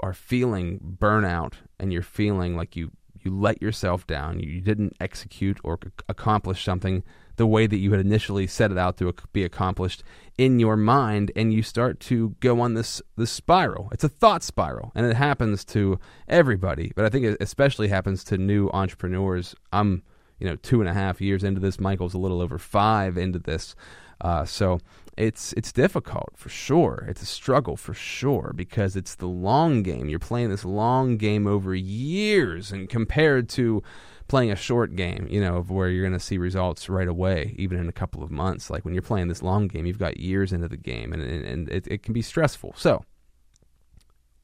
are 0.00 0.14
feeling 0.14 0.96
burnout 0.98 1.54
and 1.78 1.92
you're 1.92 2.02
feeling 2.02 2.56
like 2.56 2.76
you 2.76 2.90
you 3.24 3.36
let 3.36 3.62
yourself 3.62 4.06
down, 4.06 4.40
you 4.40 4.60
didn't 4.60 4.94
execute 5.00 5.58
or 5.64 5.78
accomplish 6.08 6.64
something 6.64 7.02
the 7.36 7.46
way 7.46 7.66
that 7.66 7.78
you 7.78 7.90
had 7.90 8.00
initially 8.00 8.46
set 8.46 8.70
it 8.70 8.78
out 8.78 8.96
to 8.98 9.12
be 9.32 9.44
accomplished 9.44 10.02
in 10.38 10.60
your 10.60 10.76
mind 10.76 11.32
and 11.34 11.52
you 11.52 11.62
start 11.62 11.98
to 12.00 12.36
go 12.40 12.60
on 12.60 12.74
this 12.74 13.02
this 13.16 13.30
spiral. 13.30 13.88
It's 13.92 14.04
a 14.04 14.08
thought 14.08 14.42
spiral 14.42 14.92
and 14.94 15.06
it 15.06 15.16
happens 15.16 15.64
to 15.66 15.98
everybody 16.28 16.92
but 16.94 17.04
i 17.04 17.08
think 17.08 17.24
it 17.24 17.36
especially 17.40 17.88
happens 17.88 18.24
to 18.24 18.38
new 18.38 18.68
entrepreneurs. 18.72 19.54
I'm 19.72 20.02
you 20.38 20.48
know 20.48 20.56
two 20.56 20.80
and 20.80 20.88
a 20.88 20.94
half 20.94 21.20
years 21.20 21.44
into 21.44 21.60
this 21.60 21.80
michael's 21.80 22.14
a 22.14 22.18
little 22.18 22.40
over 22.40 22.58
five 22.58 23.16
into 23.16 23.38
this 23.38 23.74
uh, 24.20 24.44
so 24.44 24.80
it's 25.16 25.52
it's 25.54 25.72
difficult 25.72 26.32
for 26.36 26.48
sure. 26.48 27.06
It's 27.08 27.22
a 27.22 27.26
struggle 27.26 27.76
for 27.76 27.94
sure 27.94 28.52
because 28.54 28.96
it's 28.96 29.14
the 29.14 29.28
long 29.28 29.82
game. 29.82 30.08
You're 30.08 30.18
playing 30.18 30.50
this 30.50 30.64
long 30.64 31.16
game 31.16 31.46
over 31.46 31.74
years, 31.74 32.72
and 32.72 32.88
compared 32.88 33.48
to 33.50 33.82
playing 34.26 34.50
a 34.50 34.56
short 34.56 34.96
game, 34.96 35.26
you 35.30 35.40
know, 35.40 35.56
of 35.56 35.70
where 35.70 35.88
you're 35.88 36.02
going 36.02 36.18
to 36.18 36.24
see 36.24 36.38
results 36.38 36.88
right 36.88 37.06
away, 37.06 37.54
even 37.58 37.78
in 37.78 37.88
a 37.88 37.92
couple 37.92 38.22
of 38.22 38.30
months. 38.30 38.70
Like 38.70 38.84
when 38.84 38.94
you're 38.94 39.02
playing 39.02 39.28
this 39.28 39.42
long 39.42 39.68
game, 39.68 39.86
you've 39.86 39.98
got 39.98 40.18
years 40.18 40.52
into 40.52 40.68
the 40.68 40.76
game, 40.76 41.12
and 41.12 41.22
and, 41.22 41.44
and 41.44 41.68
it, 41.68 41.86
it 41.86 42.02
can 42.02 42.12
be 42.12 42.22
stressful. 42.22 42.74
So, 42.76 43.04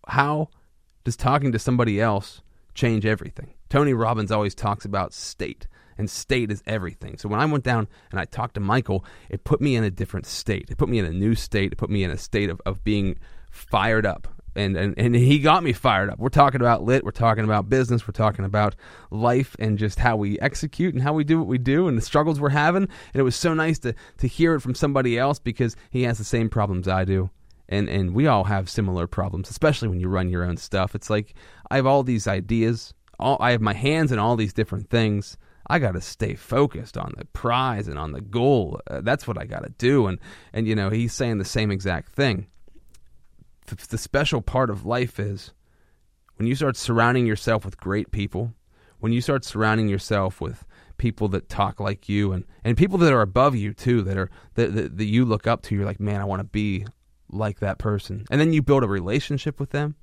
how 0.06 0.48
does 1.04 1.16
talking 1.16 1.50
to 1.52 1.58
somebody 1.58 2.00
else 2.00 2.42
change 2.74 3.04
everything? 3.04 3.54
Tony 3.68 3.94
Robbins 3.94 4.30
always 4.30 4.54
talks 4.54 4.84
about 4.84 5.12
state 5.12 5.66
and 6.00 6.10
state 6.10 6.50
is 6.50 6.62
everything. 6.66 7.18
So 7.18 7.28
when 7.28 7.40
I 7.40 7.46
went 7.46 7.64
down 7.64 7.86
and 8.10 8.18
I 8.18 8.24
talked 8.24 8.54
to 8.54 8.60
Michael, 8.60 9.04
it 9.28 9.44
put 9.44 9.60
me 9.60 9.76
in 9.76 9.84
a 9.84 9.90
different 9.90 10.26
state. 10.26 10.66
It 10.70 10.78
put 10.78 10.88
me 10.88 10.98
in 10.98 11.04
a 11.04 11.12
new 11.24 11.34
state. 11.36 11.72
It 11.72 11.76
put 11.76 11.90
me 11.90 12.02
in 12.02 12.10
a 12.10 12.18
state 12.18 12.50
of, 12.50 12.60
of 12.66 12.82
being 12.82 13.18
fired 13.52 14.06
up 14.06 14.26
and, 14.56 14.76
and 14.76 14.94
and 14.98 15.14
he 15.14 15.38
got 15.38 15.62
me 15.62 15.72
fired 15.72 16.10
up. 16.10 16.18
We're 16.18 16.28
talking 16.28 16.60
about 16.60 16.82
lit, 16.82 17.04
we're 17.04 17.12
talking 17.12 17.44
about 17.44 17.68
business, 17.68 18.06
we're 18.06 18.12
talking 18.12 18.44
about 18.44 18.74
life 19.10 19.54
and 19.58 19.78
just 19.78 19.98
how 19.98 20.16
we 20.16 20.38
execute 20.40 20.94
and 20.94 21.02
how 21.02 21.12
we 21.12 21.24
do 21.24 21.38
what 21.38 21.46
we 21.46 21.58
do 21.58 21.88
and 21.88 21.96
the 21.96 22.02
struggles 22.02 22.40
we're 22.40 22.50
having. 22.50 22.84
And 23.12 23.20
it 23.20 23.22
was 23.22 23.36
so 23.36 23.54
nice 23.54 23.78
to 23.80 23.94
to 24.18 24.26
hear 24.26 24.54
it 24.54 24.60
from 24.60 24.74
somebody 24.74 25.18
else 25.18 25.38
because 25.38 25.76
he 25.90 26.02
has 26.02 26.18
the 26.18 26.24
same 26.24 26.48
problems 26.48 26.88
I 26.88 27.04
do. 27.04 27.30
and 27.68 27.88
and 27.88 28.14
we 28.14 28.26
all 28.26 28.44
have 28.44 28.68
similar 28.68 29.06
problems, 29.06 29.48
especially 29.50 29.88
when 29.88 30.00
you 30.00 30.08
run 30.08 30.28
your 30.28 30.44
own 30.44 30.56
stuff. 30.56 30.94
It's 30.94 31.08
like 31.10 31.34
I 31.70 31.76
have 31.76 31.86
all 31.86 32.02
these 32.02 32.26
ideas, 32.26 32.92
all 33.18 33.36
I 33.40 33.52
have 33.52 33.60
my 33.60 33.74
hands 33.74 34.12
in 34.12 34.18
all 34.18 34.36
these 34.36 34.52
different 34.52 34.90
things. 34.90 35.38
I 35.70 35.78
got 35.78 35.92
to 35.92 36.00
stay 36.00 36.34
focused 36.34 36.96
on 36.96 37.14
the 37.16 37.24
prize 37.26 37.88
and 37.88 37.98
on 37.98 38.12
the 38.12 38.20
goal. 38.20 38.80
Uh, 38.86 39.00
that's 39.00 39.26
what 39.26 39.38
I 39.38 39.44
got 39.44 39.64
to 39.64 39.70
do. 39.78 40.06
And 40.06 40.18
and 40.52 40.66
you 40.66 40.74
know, 40.74 40.90
he's 40.90 41.12
saying 41.12 41.38
the 41.38 41.44
same 41.44 41.70
exact 41.70 42.12
thing. 42.12 42.46
The, 43.66 43.76
the 43.88 43.98
special 43.98 44.42
part 44.42 44.70
of 44.70 44.84
life 44.84 45.18
is 45.18 45.52
when 46.36 46.46
you 46.46 46.54
start 46.54 46.76
surrounding 46.76 47.26
yourself 47.26 47.64
with 47.64 47.78
great 47.78 48.10
people, 48.10 48.52
when 48.98 49.12
you 49.12 49.20
start 49.20 49.44
surrounding 49.44 49.88
yourself 49.88 50.40
with 50.40 50.64
people 50.98 51.28
that 51.28 51.48
talk 51.48 51.80
like 51.80 52.08
you 52.08 52.32
and, 52.32 52.44
and 52.62 52.76
people 52.76 52.98
that 52.98 53.12
are 53.12 53.22
above 53.22 53.56
you 53.56 53.72
too 53.72 54.02
that 54.02 54.18
are 54.18 54.30
that, 54.54 54.74
that, 54.74 54.98
that 54.98 55.06
you 55.06 55.24
look 55.24 55.46
up 55.46 55.62
to 55.62 55.74
you're 55.74 55.86
like 55.86 55.98
man 55.98 56.20
i 56.20 56.24
want 56.24 56.40
to 56.40 56.44
be 56.44 56.84
like 57.32 57.60
that 57.60 57.78
person. 57.78 58.24
And 58.30 58.40
then 58.40 58.52
you 58.52 58.62
build 58.62 58.84
a 58.84 58.88
relationship 58.88 59.60
with 59.60 59.70
them 59.70 59.96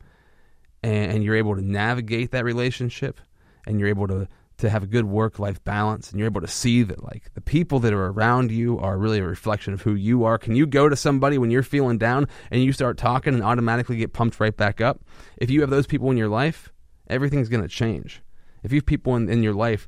and, 0.83 1.12
and 1.13 1.24
you're 1.24 1.36
able 1.36 1.55
to 1.55 1.62
navigate 1.62 2.31
that 2.31 2.43
relationship 2.43 3.19
and 3.65 3.79
you're 3.79 3.89
able 3.89 4.07
to, 4.07 4.27
to 4.58 4.70
have 4.70 4.84
a 4.84 4.88
good 4.88 5.06
work 5.06 5.40
life 5.40 5.64
balance 5.64 6.10
and 6.10 6.20
you're 6.20 6.28
able 6.28 6.42
to 6.42 6.48
see 6.48 6.84
that 6.84 7.04
like 7.04 7.32
the 7.34 7.42
people 7.42 7.80
that 7.80 7.94
are 7.94 8.08
around 8.08 8.52
you 8.52 8.80
are 8.80 8.98
really 8.98 9.20
a 9.20 9.24
reflection 9.24 9.74
of 9.74 9.82
who 9.82 9.94
you 9.94 10.24
are. 10.24 10.38
Can 10.38 10.56
you 10.56 10.66
go 10.66 10.90
to 10.90 10.96
somebody 10.96 11.38
when 11.38 11.52
you're 11.52 11.64
feeling 11.64 11.98
down 11.98 12.28
and 12.50 12.64
you 12.64 12.74
start 12.74 12.98
talking 12.98 13.34
and 13.34 13.44
automatically 13.44 13.98
get 13.98 14.14
pumped 14.14 14.40
right 14.40 14.56
back 14.56 14.82
up? 14.82 15.02
If 15.38 15.50
you 15.50 15.62
have 15.62 15.70
those 15.70 15.88
people 15.88 16.10
in 16.10 16.18
your 16.18 16.30
life, 16.30 16.72
everything's 17.08 17.50
going 17.50 17.64
to 17.64 17.70
change. 17.70 18.22
If 18.64 18.72
you 18.72 18.78
have 18.78 18.86
people 18.86 19.16
in, 19.16 19.30
in 19.30 19.44
your 19.44 19.54
life 19.54 19.88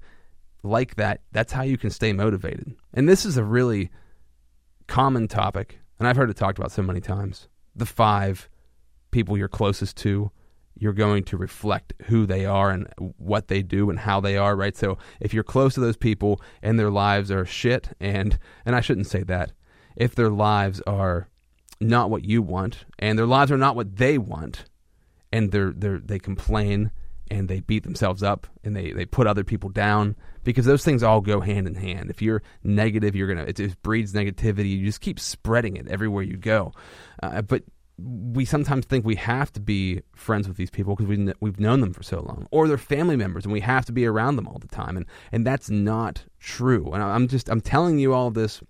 like 0.62 0.96
that, 0.96 1.22
that's 1.32 1.54
how 1.54 1.64
you 1.64 1.78
can 1.78 1.90
stay 1.90 2.14
motivated. 2.14 2.76
And 2.94 3.10
this 3.10 3.26
is 3.26 3.38
a 3.38 3.44
really 3.44 3.90
common 4.88 5.28
topic 5.28 5.80
and 6.00 6.08
I've 6.08 6.16
heard 6.16 6.30
it 6.30 6.38
talked 6.38 6.58
about 6.58 6.72
so 6.72 6.82
many 6.82 7.02
times. 7.02 7.50
The 7.76 7.86
five 7.86 8.50
people 9.12 9.38
you're 9.38 9.50
closest 9.50 9.98
to, 9.98 10.32
you're 10.76 10.94
going 10.94 11.24
to 11.26 11.38
reflect 11.38 11.94
who 12.04 12.26
they 12.26 12.46
are 12.46 12.72
and 12.72 12.88
what 13.18 13.48
they 13.48 13.62
do 13.62 13.90
and 13.90 14.00
how 14.00 14.20
they 14.20 14.38
are, 14.38 14.56
right? 14.56 14.76
So 14.76 14.98
if 15.20 15.34
you're 15.34 15.44
close 15.44 15.74
to 15.74 15.80
those 15.82 15.98
people 15.98 16.42
and 16.62 16.80
their 16.80 16.90
lives 16.90 17.32
are 17.32 17.46
shit, 17.46 17.90
and 18.00 18.38
and 18.66 18.76
I 18.76 18.82
shouldn't 18.82 19.08
say 19.08 19.24
that, 19.24 19.52
if 19.96 20.16
their 20.16 20.30
lives 20.30 20.82
are 20.88 21.28
not 21.82 22.10
what 22.10 22.26
you 22.26 22.42
want 22.42 22.86
and 22.98 23.18
their 23.18 23.26
lives 23.26 23.52
are 23.52 23.58
not 23.58 23.76
what 23.76 23.98
they 23.98 24.18
want, 24.18 24.66
and 25.32 25.52
they're 25.52 25.72
they 25.72 25.98
they 25.98 26.20
complain 26.20 26.92
and 27.32 27.48
they 27.48 27.60
beat 27.60 27.84
themselves 27.84 28.24
up 28.24 28.48
and 28.64 28.76
they, 28.76 28.92
they 28.92 29.06
put 29.06 29.28
other 29.28 29.44
people 29.44 29.70
down 29.70 30.16
because 30.44 30.66
those 30.66 30.84
things 30.84 31.04
all 31.04 31.22
go 31.22 31.42
hand 31.42 31.68
in 31.68 31.76
hand. 31.76 32.10
If 32.10 32.22
you're 32.22 32.42
negative, 32.64 33.16
you're 33.16 33.28
gonna 33.28 33.48
it, 33.48 33.60
it 33.60 33.82
breeds 33.84 34.14
negativity. 34.14 34.78
You 34.78 34.86
just 34.86 35.02
keep 35.02 35.20
spreading 35.20 35.78
it 35.78 35.88
everywhere 35.88 36.24
you 36.24 36.38
go. 36.38 36.74
Uh, 37.22 37.42
but 37.42 37.64
we 38.04 38.46
sometimes 38.46 38.86
think 38.86 39.06
we 39.06 39.16
have 39.16 39.52
to 39.54 39.60
be 39.60 40.02
friends 40.16 40.48
with 40.48 40.58
these 40.58 40.70
people 40.70 40.96
because 40.96 41.08
we 41.08 41.34
we've 41.40 41.60
known 41.60 41.82
them 41.82 41.94
for 41.94 42.04
so 42.04 42.22
long, 42.22 42.48
or 42.52 42.68
they're 42.68 42.78
family 42.78 43.16
members 43.16 43.46
and 43.46 43.54
we 43.54 43.62
have 43.62 43.86
to 43.86 43.92
be 43.92 44.06
around 44.06 44.36
them 44.36 44.48
all 44.48 44.60
the 44.60 44.68
time, 44.68 44.98
and 44.98 45.06
and 45.32 45.46
that's 45.46 45.70
not 45.70 46.24
true. 46.40 46.92
And 46.94 47.04
I'm 47.04 47.28
just 47.28 47.50
I'm 47.50 47.62
telling 47.62 48.00
you 48.00 48.14
all 48.14 48.28
of 48.28 48.34
this 48.34 48.62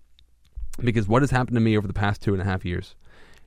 because 0.80 1.08
what 1.08 1.22
has 1.22 1.30
happened 1.30 1.56
to 1.56 1.60
me 1.60 1.76
over 1.76 1.86
the 1.86 1.92
past 1.92 2.22
two 2.22 2.32
and 2.32 2.42
a 2.42 2.44
half 2.44 2.64
years 2.64 2.94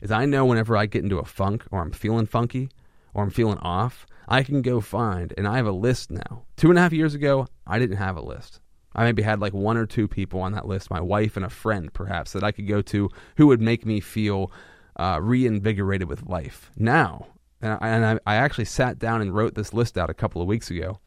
is 0.02 0.12
I 0.12 0.25
know 0.25 0.46
whenever 0.46 0.75
I 0.78 0.86
get 0.86 1.04
into 1.04 1.20
a 1.20 1.25
funk 1.25 1.63
or 1.72 1.82
I'm 1.82 1.92
feeling 1.92 2.25
funky 2.25 2.70
or 3.13 3.24
I'm 3.24 3.30
feeling 3.30 3.58
off, 3.60 4.06
I 4.28 4.44
can 4.44 4.62
go 4.62 4.82
find, 4.82 5.34
and 5.38 5.48
I 5.48 5.58
have 5.58 5.66
a 5.66 5.72
list 5.72 6.12
now. 6.12 6.44
Two 6.58 6.70
and 6.70 6.78
a 6.78 6.82
half 6.82 6.94
years 6.94 7.13
ago, 7.13 7.48
I 7.68 7.80
didn't 7.80 7.98
have 7.98 8.18
a 8.18 8.22
list. 8.22 8.60
I 8.96 9.04
maybe 9.04 9.24
had 9.24 9.40
like 9.40 9.54
one 9.54 9.78
or 9.78 9.86
two 9.86 10.08
people 10.08 10.42
on 10.42 10.52
that 10.54 10.68
list, 10.68 10.92
my 10.92 11.02
wife 11.02 11.36
and 11.36 11.46
a 11.46 11.50
friend 11.50 11.92
perhaps, 11.94 12.34
that 12.34 12.44
I 12.44 12.52
could 12.52 12.68
go 12.68 12.82
to 12.84 13.10
who 13.38 13.48
would 13.48 13.62
make 13.62 13.86
me 13.86 14.00
feel 14.00 14.52
uh, 14.96 15.20
reinvigorated 15.22 16.08
with 16.08 16.24
life. 16.28 16.72
Now, 16.76 17.28
and, 17.62 17.78
I, 17.82 17.88
and 17.88 18.06
I, 18.06 18.20
I 18.26 18.36
actually 18.36 18.66
sat 18.66 19.00
down 19.00 19.22
and 19.22 19.34
wrote 19.34 19.56
this 19.56 19.74
list 19.74 19.98
out 19.98 20.10
a 20.10 20.14
couple 20.14 20.42
of 20.42 20.48
weeks 20.48 20.70
ago. 20.70 21.00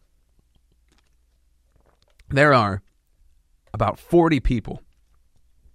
There 2.28 2.52
are 2.52 2.83
about 3.73 3.99
40 3.99 4.40
people. 4.40 4.83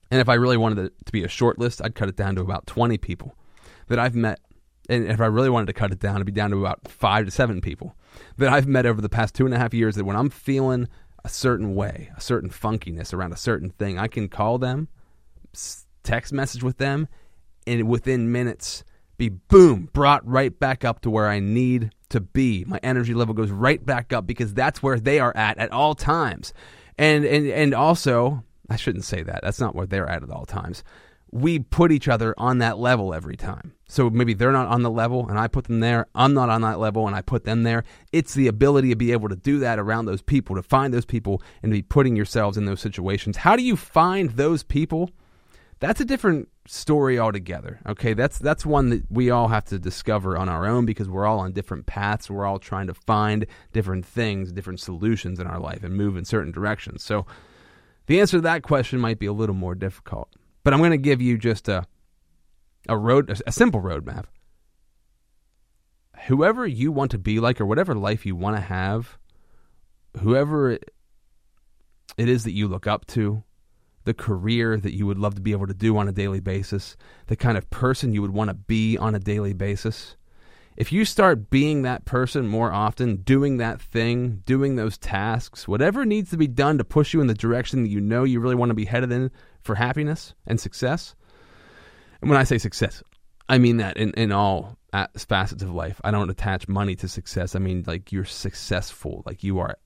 And 0.10 0.20
if 0.20 0.27
I 0.27 0.34
really 0.34 0.58
wanted 0.58 0.80
it 0.80 0.94
to 1.06 1.12
be 1.12 1.24
a 1.24 1.30
short 1.30 1.58
list, 1.58 1.82
I'd 1.82 1.96
cut 1.96 2.10
it 2.10 2.18
down 2.18 2.36
to 2.36 2.41
about 2.41 2.68
20 2.68 2.98
people 2.98 3.36
that 3.88 4.00
I've 4.00 4.15
met 4.15 4.39
and 4.89 5.08
if 5.08 5.22
I 5.22 5.27
really 5.27 5.50
wanted 5.50 5.68
to 5.68 5.74
cut 5.74 5.91
it 5.91 6.00
down, 6.00 6.15
it'd 6.15 6.25
be 6.25 6.34
down 6.34 6.51
to 6.51 6.60
about 6.60 6.88
five 6.88 7.25
to 7.25 7.32
seven 7.32 7.62
people 7.62 7.96
that 8.38 8.51
I've 8.51 8.68
met 8.68 8.86
over 8.86 9.00
the 9.00 9.08
past 9.08 9.34
two 9.34 9.46
and 9.46 9.53
a 9.53 9.58
half 9.58 9.74
years. 9.74 9.96
That 9.96 10.03
when 10.03 10.18
I'm 10.18 10.30
feeling 10.30 10.89
a 11.24 11.30
certain 11.30 11.75
way, 11.75 12.12
a 12.18 12.22
certain 12.22 12.50
funkiness 12.50 13.13
around 13.13 13.32
a 13.32 13.38
certain 13.38 13.70
thing, 13.70 13.98
I 13.98 14.08
can 14.08 14.27
call 14.27 14.58
them, 14.58 14.89
text 16.03 16.34
message 16.34 16.62
with 16.62 16.77
them, 16.77 17.08
and 17.68 17.88
within 17.88 18.32
minutes 18.32 18.84
be 19.18 19.30
boom 19.30 19.89
brought 19.94 20.27
right 20.27 20.58
back 20.60 20.84
up 20.84 21.01
to 21.01 21.10
where 21.10 21.27
I 21.27 21.39
need 21.39 21.91
to 22.10 22.20
be. 22.20 22.65
My 22.65 22.80
energy 22.82 23.13
level 23.13 23.34
goes 23.34 23.51
right 23.51 23.84
back 23.86 24.12
up 24.12 24.25
because 24.25 24.53
that's 24.53 24.82
where 24.82 25.00
they 25.00 25.20
are 25.20 25.36
at 25.36 25.58
at 25.58 25.72
all 25.72 25.96
times. 25.96 26.53
And 26.98 27.25
and 27.25 27.48
and 27.48 27.74
also, 27.74 28.44
I 28.70 28.75
shouldn't 28.75 29.06
say 29.06 29.24
that. 29.24 29.41
That's 29.44 29.60
not 29.60 29.75
where 29.75 29.86
they're 29.86 30.10
at 30.10 30.24
at 30.24 30.30
all 30.30 30.46
times 30.46 30.84
we 31.32 31.60
put 31.60 31.91
each 31.91 32.08
other 32.08 32.36
on 32.38 32.58
that 32.58 32.77
level 32.77 33.13
every 33.13 33.38
time. 33.38 33.74
So 33.88 34.10
maybe 34.10 34.34
they're 34.34 34.51
not 34.51 34.68
on 34.68 34.84
the 34.84 34.91
level 34.91 35.27
and 35.30 35.39
I 35.39 35.48
put 35.48 35.65
them 35.65 35.80
there. 35.80 36.08
I'm 36.13 36.34
not 36.34 36.50
on 36.50 36.62
that 36.62 36.80
level 36.80 37.08
and 37.08 37.15
I 37.15 37.22
put 37.22 37.46
them 37.46 37.63
there. 37.63 37.84
It's 38.12 38.34
the 38.34 38.48
ability 38.48 38.89
to 38.89 38.96
be 38.96 39.12
able 39.12 39.30
to 39.30 39.36
do 39.36 39.60
that 39.60 39.80
around 39.80 40.06
those 40.06 40.22
people, 40.22 40.56
to 40.56 40.63
find 40.63 40.94
those 40.94 41.06
people 41.06 41.41
and 41.63 41.72
to 41.72 41.77
be 41.77 41.82
putting 41.82 42.15
yourselves 42.15 42.58
in 42.58 42.65
those 42.65 42.82
situations. 42.82 43.38
How 43.38 43.56
do 43.56 43.63
you 43.63 43.75
find 43.75 44.32
those 44.32 44.63
people? 44.63 45.10
That's 45.81 46.00
a 46.00 46.05
different 46.05 46.47
story 46.67 47.17
altogether. 47.17 47.79
Okay, 47.88 48.13
that's 48.13 48.38
that's 48.38 48.63
one 48.67 48.89
that 48.91 49.11
we 49.11 49.31
all 49.31 49.47
have 49.47 49.65
to 49.65 49.79
discover 49.79 50.38
on 50.38 50.47
our 50.47 50.67
own 50.67 50.85
because 50.85 51.09
we're 51.09 51.25
all 51.25 51.39
on 51.39 51.53
different 51.53 51.88
paths. 51.88 52.29
We're 52.29 52.45
all 52.45 52.59
trying 52.59 52.85
to 52.85 52.93
find 52.93 53.47
different 53.73 54.05
things, 54.05 54.51
different 54.51 54.79
solutions 54.79 55.39
in 55.39 55.47
our 55.47 55.59
life 55.59 55.83
and 55.83 55.97
move 55.97 56.17
in 56.17 56.23
certain 56.23 56.51
directions. 56.51 57.03
So 57.03 57.25
the 58.05 58.19
answer 58.19 58.38
to 58.38 58.41
that 58.41 58.61
question 58.61 59.00
might 59.00 59.17
be 59.17 59.25
a 59.25 59.33
little 59.33 59.55
more 59.55 59.73
difficult. 59.73 60.29
But 60.63 60.75
I'm 60.75 60.79
going 60.81 60.91
to 60.91 60.97
give 60.97 61.19
you 61.19 61.39
just 61.39 61.67
a 61.67 61.88
a 62.88 62.95
road 62.95 63.41
a 63.47 63.51
simple 63.51 63.81
roadmap. 63.81 64.25
Whoever 66.27 66.67
you 66.67 66.91
want 66.91 67.09
to 67.11 67.17
be 67.17 67.39
like 67.39 67.59
or 67.59 67.65
whatever 67.65 67.95
life 67.95 68.23
you 68.27 68.35
want 68.35 68.55
to 68.55 68.61
have, 68.61 69.17
whoever 70.19 70.73
it 70.73 70.83
is 72.17 72.43
that 72.43 72.51
you 72.51 72.67
look 72.67 72.85
up 72.85 73.07
to, 73.07 73.43
the 74.03 74.13
career 74.13 74.77
that 74.77 74.96
you 74.96 75.05
would 75.05 75.20
love 75.20 75.36
to 75.36 75.41
be 75.41 75.51
able 75.51 75.67
to 75.67 75.74
do 75.74 75.98
on 75.98 76.08
a 76.08 76.12
daily 76.12 76.39
basis, 76.39 76.98
the 77.27 77.36
kind 77.36 77.58
of 77.58 77.70
person 77.70 78.13
you 78.13 78.22
would 78.22 78.34
want 78.34 78.50
to 78.50 78.53
be 78.53 78.98
on 78.98 79.15
a 79.15 79.20
daily 79.20 79.53
basis. 79.53 80.15
If 80.77 80.91
you 80.91 81.05
start 81.05 81.50
being 81.50 81.81
that 81.81 82.05
person 82.05 82.48
more 82.48 82.72
often, 82.72 83.17
doing 83.17 83.58
that 83.58 83.81
thing, 83.81 84.41
doing 84.46 84.75
those 84.75 84.98
tasks, 84.98 85.67
whatever 85.67 86.05
needs 86.05 86.31
to 86.31 86.38
be 86.38 86.48
done 86.48 86.77
to 86.77 86.84
push 86.84 87.13
you 87.13 87.22
in 87.22 87.27
the 87.27 87.34
direction 87.34 87.84
that 87.84 87.89
you 87.89 88.00
know 88.00 88.24
you 88.24 88.39
really 88.39 88.55
want 88.55 88.70
to 88.70 88.75
be 88.75 88.86
headed 88.86 89.12
in 89.12 89.31
for 89.62 89.75
happiness 89.75 90.34
and 90.48 90.60
success. 90.60 91.13
And 92.22 92.29
when 92.29 92.39
I 92.39 92.43
say 92.43 92.58
success, 92.58 93.03
I 93.50 93.58
mean 93.58 93.77
that 93.77 93.98
in, 93.98 94.12
in 94.12 94.31
all 94.31 94.77
facets 95.17 95.62
of 95.62 95.74
life. 95.74 96.00
I 96.03 96.12
don't 96.12 96.29
attach 96.29 96.67
money 96.67 96.96
to 96.96 97.08
success. 97.08 97.55
I 97.55 97.60
mean, 97.60 97.84
like, 97.86 98.12
you're 98.12 98.25
successful, 98.25 99.24
like, 99.25 99.43
you 99.43 99.60
are 99.60 99.77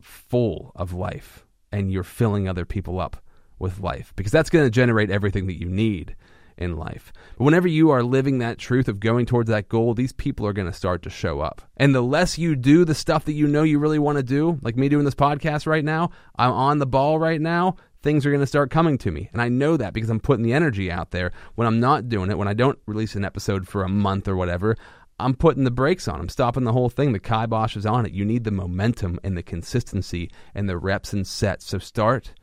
full 0.00 0.72
of 0.74 0.92
life 0.92 1.45
and 1.76 1.92
you're 1.92 2.02
filling 2.02 2.48
other 2.48 2.64
people 2.64 2.98
up 2.98 3.22
with 3.58 3.80
life 3.80 4.14
because 4.16 4.32
that's 4.32 4.48
going 4.48 4.64
to 4.64 4.70
generate 4.70 5.10
everything 5.10 5.46
that 5.46 5.60
you 5.60 5.68
need 5.68 6.16
in 6.56 6.74
life. 6.74 7.12
But 7.36 7.44
whenever 7.44 7.68
you 7.68 7.90
are 7.90 8.02
living 8.02 8.38
that 8.38 8.56
truth 8.56 8.88
of 8.88 8.98
going 8.98 9.26
towards 9.26 9.50
that 9.50 9.68
goal, 9.68 9.92
these 9.92 10.12
people 10.12 10.46
are 10.46 10.54
going 10.54 10.70
to 10.70 10.72
start 10.72 11.02
to 11.02 11.10
show 11.10 11.40
up. 11.40 11.60
And 11.76 11.94
the 11.94 12.00
less 12.00 12.38
you 12.38 12.56
do 12.56 12.86
the 12.86 12.94
stuff 12.94 13.26
that 13.26 13.34
you 13.34 13.46
know 13.46 13.62
you 13.62 13.78
really 13.78 13.98
want 13.98 14.16
to 14.16 14.22
do, 14.22 14.58
like 14.62 14.74
me 14.74 14.88
doing 14.88 15.04
this 15.04 15.14
podcast 15.14 15.66
right 15.66 15.84
now, 15.84 16.12
I'm 16.38 16.52
on 16.52 16.78
the 16.78 16.86
ball 16.86 17.18
right 17.18 17.42
now, 17.42 17.76
things 18.02 18.24
are 18.24 18.30
going 18.30 18.40
to 18.40 18.46
start 18.46 18.70
coming 18.70 18.96
to 18.98 19.10
me. 19.10 19.28
And 19.34 19.42
I 19.42 19.50
know 19.50 19.76
that 19.76 19.92
because 19.92 20.08
I'm 20.08 20.20
putting 20.20 20.44
the 20.44 20.54
energy 20.54 20.90
out 20.90 21.10
there. 21.10 21.30
When 21.56 21.66
I'm 21.66 21.78
not 21.78 22.08
doing 22.08 22.30
it, 22.30 22.38
when 22.38 22.48
I 22.48 22.54
don't 22.54 22.78
release 22.86 23.16
an 23.16 23.24
episode 23.24 23.68
for 23.68 23.84
a 23.84 23.88
month 23.88 24.28
or 24.28 24.36
whatever, 24.36 24.78
I'm 25.18 25.34
putting 25.34 25.64
the 25.64 25.70
brakes 25.70 26.08
on. 26.08 26.20
I'm 26.20 26.28
stopping 26.28 26.64
the 26.64 26.72
whole 26.72 26.90
thing. 26.90 27.12
The 27.12 27.18
kibosh 27.18 27.76
is 27.76 27.86
on 27.86 28.04
it. 28.04 28.12
You 28.12 28.24
need 28.24 28.44
the 28.44 28.50
momentum 28.50 29.18
and 29.24 29.36
the 29.36 29.42
consistency 29.42 30.30
and 30.54 30.68
the 30.68 30.76
reps 30.76 31.12
and 31.12 31.26
sets. 31.26 31.66
So 31.66 31.78
start 31.78 32.34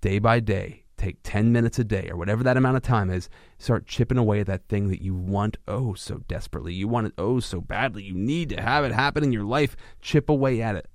day 0.00 0.18
by 0.18 0.40
day 0.40 0.84
take 0.96 1.18
10 1.22 1.52
minutes 1.52 1.78
a 1.78 1.84
day 1.84 2.08
or 2.10 2.16
whatever 2.16 2.42
that 2.42 2.56
amount 2.56 2.76
of 2.76 2.82
time 2.82 3.10
is, 3.10 3.28
start 3.58 3.86
chipping 3.86 4.18
away 4.18 4.40
at 4.40 4.46
that 4.46 4.68
thing 4.68 4.88
that 4.88 5.02
you 5.02 5.14
want 5.14 5.56
oh 5.68 5.94
so 5.94 6.18
desperately. 6.28 6.72
You 6.72 6.88
want 6.88 7.08
it 7.08 7.14
oh 7.18 7.40
so 7.40 7.60
badly. 7.60 8.02
You 8.02 8.14
need 8.14 8.48
to 8.50 8.62
have 8.62 8.84
it 8.84 8.92
happen 8.92 9.24
in 9.24 9.32
your 9.32 9.44
life. 9.44 9.76
Chip 10.00 10.28
away 10.28 10.62
at 10.62 10.76
it. 10.76 10.88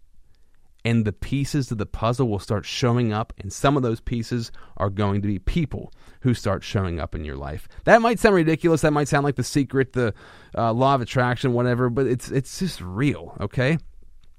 And 0.85 1.03
the 1.03 1.11
pieces 1.11 1.71
of 1.71 1.77
the 1.77 1.85
puzzle 1.85 2.29
will 2.29 2.39
start 2.39 2.65
showing 2.65 3.11
up, 3.11 3.33
and 3.37 3.51
some 3.51 3.75
of 3.75 3.83
those 3.83 3.99
pieces 3.99 4.51
are 4.77 4.89
going 4.89 5.21
to 5.21 5.27
be 5.27 5.37
people 5.37 5.93
who 6.21 6.33
start 6.33 6.63
showing 6.63 6.99
up 6.99 7.13
in 7.13 7.25
your 7.25 7.35
life. 7.35 7.67
That 7.83 8.01
might 8.01 8.19
sound 8.19 8.35
ridiculous. 8.35 8.81
That 8.81 8.93
might 8.93 9.09
sound 9.09 9.25
like 9.25 9.35
the 9.35 9.43
secret, 9.43 9.93
the 9.93 10.13
uh, 10.57 10.71
law 10.71 10.95
of 10.95 11.01
attraction, 11.01 11.53
whatever, 11.53 11.89
but 11.89 12.07
it's 12.07 12.31
it's 12.31 12.59
just 12.59 12.79
real, 12.79 13.35
okay? 13.41 13.77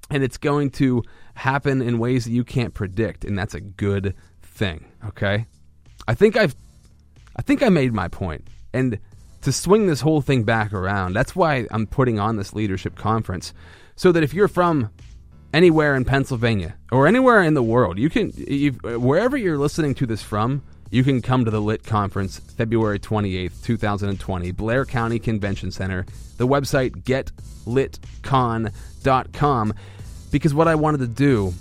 And 0.09 0.23
it's 0.23 0.37
going 0.37 0.71
to 0.71 1.03
happen 1.35 1.81
in 1.81 1.99
ways 1.99 2.25
that 2.25 2.31
you 2.31 2.43
can't 2.43 2.73
predict, 2.73 3.23
and 3.23 3.37
that's 3.37 3.53
a 3.53 3.61
good 3.61 4.15
thing, 4.41 4.85
okay? 5.05 5.45
I 6.07 6.15
think 6.15 6.35
I've 6.35 6.55
I 7.35 7.43
think 7.43 7.61
I 7.61 7.69
made 7.69 7.93
my 7.93 8.07
point. 8.07 8.47
And 8.73 8.99
to 9.41 9.51
swing 9.51 9.87
this 9.87 10.01
whole 10.01 10.21
thing 10.21 10.43
back 10.43 10.73
around. 10.73 11.13
That's 11.13 11.35
why 11.35 11.67
I'm 11.71 11.87
putting 11.87 12.19
on 12.19 12.37
this 12.37 12.53
leadership 12.53 12.95
conference. 12.95 13.53
So 13.95 14.11
that 14.11 14.23
if 14.23 14.33
you're 14.33 14.47
from 14.47 14.89
anywhere 15.53 15.95
in 15.95 16.05
Pennsylvania 16.05 16.75
or 16.91 17.07
anywhere 17.07 17.43
in 17.43 17.53
the 17.53 17.63
world, 17.63 17.97
you 17.97 18.09
can, 18.09 18.29
wherever 18.29 19.37
you're 19.37 19.57
listening 19.57 19.95
to 19.95 20.05
this 20.05 20.21
from, 20.21 20.61
you 20.89 21.03
can 21.03 21.21
come 21.21 21.43
to 21.45 21.51
the 21.51 21.61
LIT 21.61 21.83
conference 21.83 22.39
February 22.39 22.99
28th, 22.99 23.63
2020, 23.63 24.51
Blair 24.51 24.85
County 24.85 25.19
Convention 25.19 25.71
Center. 25.71 26.05
The 26.37 26.47
website 26.47 27.03
getlitcon.com. 27.03 29.73
Because 30.31 30.53
what 30.53 30.67
I 30.67 30.75
wanted 30.75 30.99
to 30.99 31.07
do 31.07 31.53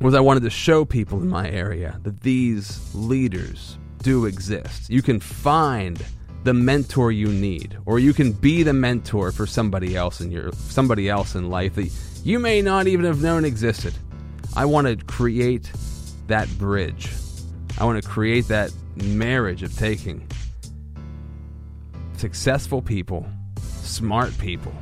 was 0.00 0.14
I 0.14 0.20
wanted 0.20 0.42
to 0.44 0.50
show 0.50 0.86
people 0.86 1.20
in 1.20 1.28
my 1.28 1.50
area 1.50 2.00
that 2.02 2.22
these 2.22 2.94
leaders 2.94 3.76
do 4.02 4.24
exist. 4.24 4.88
You 4.88 5.02
can 5.02 5.20
find 5.20 6.02
the 6.44 6.54
mentor 6.54 7.12
you 7.12 7.28
need, 7.28 7.76
or 7.84 7.98
you 7.98 8.14
can 8.14 8.32
be 8.32 8.62
the 8.62 8.72
mentor 8.72 9.30
for 9.30 9.46
somebody 9.46 9.94
else 9.94 10.22
in 10.22 10.30
your 10.30 10.52
somebody 10.52 11.10
else 11.10 11.34
in 11.34 11.50
life 11.50 11.74
that 11.74 11.90
you 12.24 12.38
may 12.38 12.62
not 12.62 12.86
even 12.86 13.04
have 13.04 13.22
known 13.22 13.44
existed. 13.44 13.94
I 14.56 14.64
want 14.64 14.86
to 14.86 15.04
create 15.06 15.70
that 16.26 16.48
bridge 16.58 17.08
I 17.80 17.84
want 17.84 18.02
to 18.02 18.06
create 18.06 18.48
that 18.48 18.70
marriage 18.94 19.62
of 19.62 19.74
taking 19.74 20.26
successful 22.18 22.82
people, 22.82 23.26
smart 23.58 24.36
people, 24.38 24.72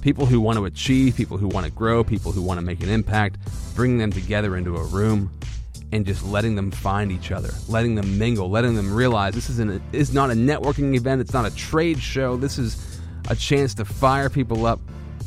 people 0.00 0.24
who 0.24 0.40
want 0.40 0.56
to 0.56 0.64
achieve, 0.64 1.14
people 1.14 1.36
who 1.36 1.46
want 1.46 1.66
to 1.66 1.72
grow, 1.72 2.02
people 2.02 2.32
who 2.32 2.40
want 2.40 2.58
to 2.58 2.64
make 2.64 2.82
an 2.82 2.88
impact, 2.88 3.36
bringing 3.74 3.98
them 3.98 4.10
together 4.10 4.56
into 4.56 4.76
a 4.76 4.84
room 4.84 5.30
and 5.92 6.06
just 6.06 6.24
letting 6.24 6.54
them 6.54 6.70
find 6.70 7.12
each 7.12 7.32
other, 7.32 7.50
letting 7.68 7.94
them 7.96 8.18
mingle, 8.18 8.48
letting 8.48 8.74
them 8.74 8.94
realize 8.94 9.34
this 9.34 9.50
is, 9.50 9.58
an, 9.58 9.82
is 9.92 10.14
not 10.14 10.30
a 10.30 10.34
networking 10.34 10.94
event, 10.94 11.20
it's 11.20 11.34
not 11.34 11.44
a 11.44 11.54
trade 11.54 11.98
show. 11.98 12.38
This 12.38 12.56
is 12.56 12.98
a 13.28 13.36
chance 13.36 13.74
to 13.74 13.84
fire 13.84 14.30
people 14.30 14.64
up, 14.64 14.80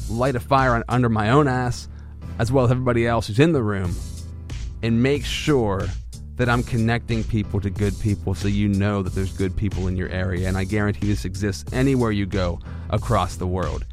light 0.10 0.36
a 0.36 0.40
fire 0.40 0.84
under 0.90 1.10
my 1.10 1.30
own 1.30 1.48
ass, 1.48 1.88
as 2.40 2.52
well 2.52 2.66
as 2.66 2.72
everybody 2.72 3.06
else 3.08 3.28
who's 3.28 3.40
in 3.40 3.54
the 3.54 3.64
room, 3.64 3.96
and 4.82 5.04
make 5.04 5.26
sure 5.26 5.88
that 6.38 6.50
I'm 6.50 6.64
connecting 6.64 7.24
people 7.24 7.62
to 7.62 7.70
good 7.70 7.94
people 8.00 8.34
so 8.34 8.48
you 8.48 8.68
know 8.68 9.04
that 9.04 9.14
there's 9.14 9.38
good 9.38 9.56
people 9.56 9.88
in 9.88 9.96
your 9.96 10.10
area. 10.10 10.48
And 10.48 10.58
I 10.58 10.64
guarantee 10.64 11.08
this 11.08 11.24
exists 11.24 11.72
anywhere 11.72 12.12
you 12.12 12.26
go 12.26 12.60
across 12.90 13.36
the 13.36 13.46
world. 13.46 13.86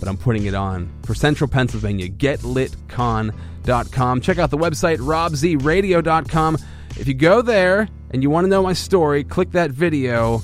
But 0.00 0.08
I'm 0.08 0.16
putting 0.16 0.46
it 0.46 0.54
on 0.54 0.92
for 1.04 1.14
Central 1.14 1.48
Pennsylvania. 1.48 2.08
GetLitCon.com. 2.08 4.20
Check 4.20 4.38
out 4.38 4.50
the 4.50 4.58
website, 4.58 4.98
RobZRadio.com. 4.98 6.58
If 6.98 7.06
you 7.06 7.14
go 7.14 7.40
there 7.40 7.88
and 8.10 8.20
you 8.22 8.30
want 8.30 8.46
to 8.46 8.48
know 8.48 8.62
my 8.62 8.72
story, 8.72 9.22
click 9.22 9.52
that 9.52 9.70
video. 9.70 10.42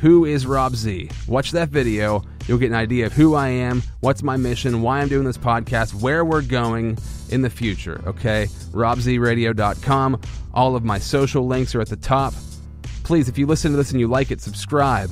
Who 0.00 0.26
is 0.26 0.46
Rob 0.46 0.76
Z? 0.76 1.08
Watch 1.26 1.52
that 1.52 1.70
video. 1.70 2.22
You'll 2.46 2.58
get 2.58 2.70
an 2.70 2.76
idea 2.76 3.06
of 3.06 3.12
who 3.12 3.34
I 3.34 3.48
am, 3.48 3.82
what's 4.00 4.22
my 4.22 4.36
mission, 4.36 4.82
why 4.82 5.00
I'm 5.00 5.08
doing 5.08 5.24
this 5.24 5.38
podcast, 5.38 6.00
where 6.00 6.24
we're 6.24 6.42
going 6.42 6.98
in 7.30 7.42
the 7.42 7.50
future. 7.50 8.02
Okay? 8.06 8.46
RobZRadio.com. 8.72 10.20
All 10.52 10.76
of 10.76 10.84
my 10.84 10.98
social 10.98 11.46
links 11.46 11.74
are 11.74 11.80
at 11.80 11.88
the 11.88 11.96
top. 11.96 12.34
Please, 13.02 13.28
if 13.28 13.38
you 13.38 13.46
listen 13.46 13.70
to 13.70 13.76
this 13.76 13.92
and 13.92 14.00
you 14.00 14.08
like 14.08 14.30
it, 14.30 14.40
subscribe, 14.40 15.10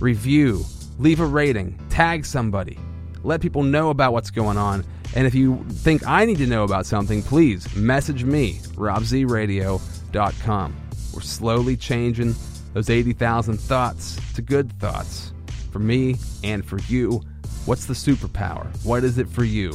review, 0.00 0.64
leave 0.98 1.20
a 1.20 1.26
rating, 1.26 1.78
tag 1.88 2.24
somebody, 2.24 2.78
let 3.22 3.40
people 3.40 3.62
know 3.62 3.90
about 3.90 4.12
what's 4.12 4.30
going 4.30 4.58
on. 4.58 4.84
And 5.14 5.26
if 5.26 5.34
you 5.34 5.64
think 5.68 6.06
I 6.06 6.24
need 6.24 6.38
to 6.38 6.46
know 6.46 6.64
about 6.64 6.86
something, 6.86 7.22
please 7.22 7.74
message 7.76 8.24
me, 8.24 8.54
robzradio.com. 8.74 10.76
We're 11.14 11.20
slowly 11.20 11.76
changing 11.76 12.34
those 12.72 12.90
80,000 12.90 13.60
thoughts 13.60 14.18
to 14.34 14.42
good 14.42 14.72
thoughts 14.80 15.32
for 15.72 15.78
me 15.78 16.16
and 16.44 16.64
for 16.64 16.78
you. 16.82 17.22
What's 17.64 17.86
the 17.86 17.94
superpower? 17.94 18.66
What 18.84 19.02
is 19.04 19.18
it 19.18 19.28
for 19.28 19.44
you 19.44 19.72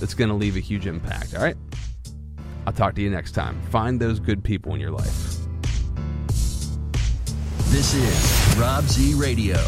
that's 0.00 0.14
going 0.14 0.30
to 0.30 0.34
leave 0.34 0.56
a 0.56 0.60
huge 0.60 0.86
impact? 0.86 1.34
All 1.34 1.42
right? 1.42 1.56
I'll 2.66 2.72
talk 2.72 2.94
to 2.94 3.02
you 3.02 3.10
next 3.10 3.32
time. 3.32 3.60
Find 3.70 4.00
those 4.00 4.18
good 4.18 4.42
people 4.42 4.74
in 4.74 4.80
your 4.80 4.90
life. 4.90 5.36
This 7.70 7.94
is 7.94 8.56
Rob 8.58 8.84
Z 8.84 9.14
Radio. 9.14 9.58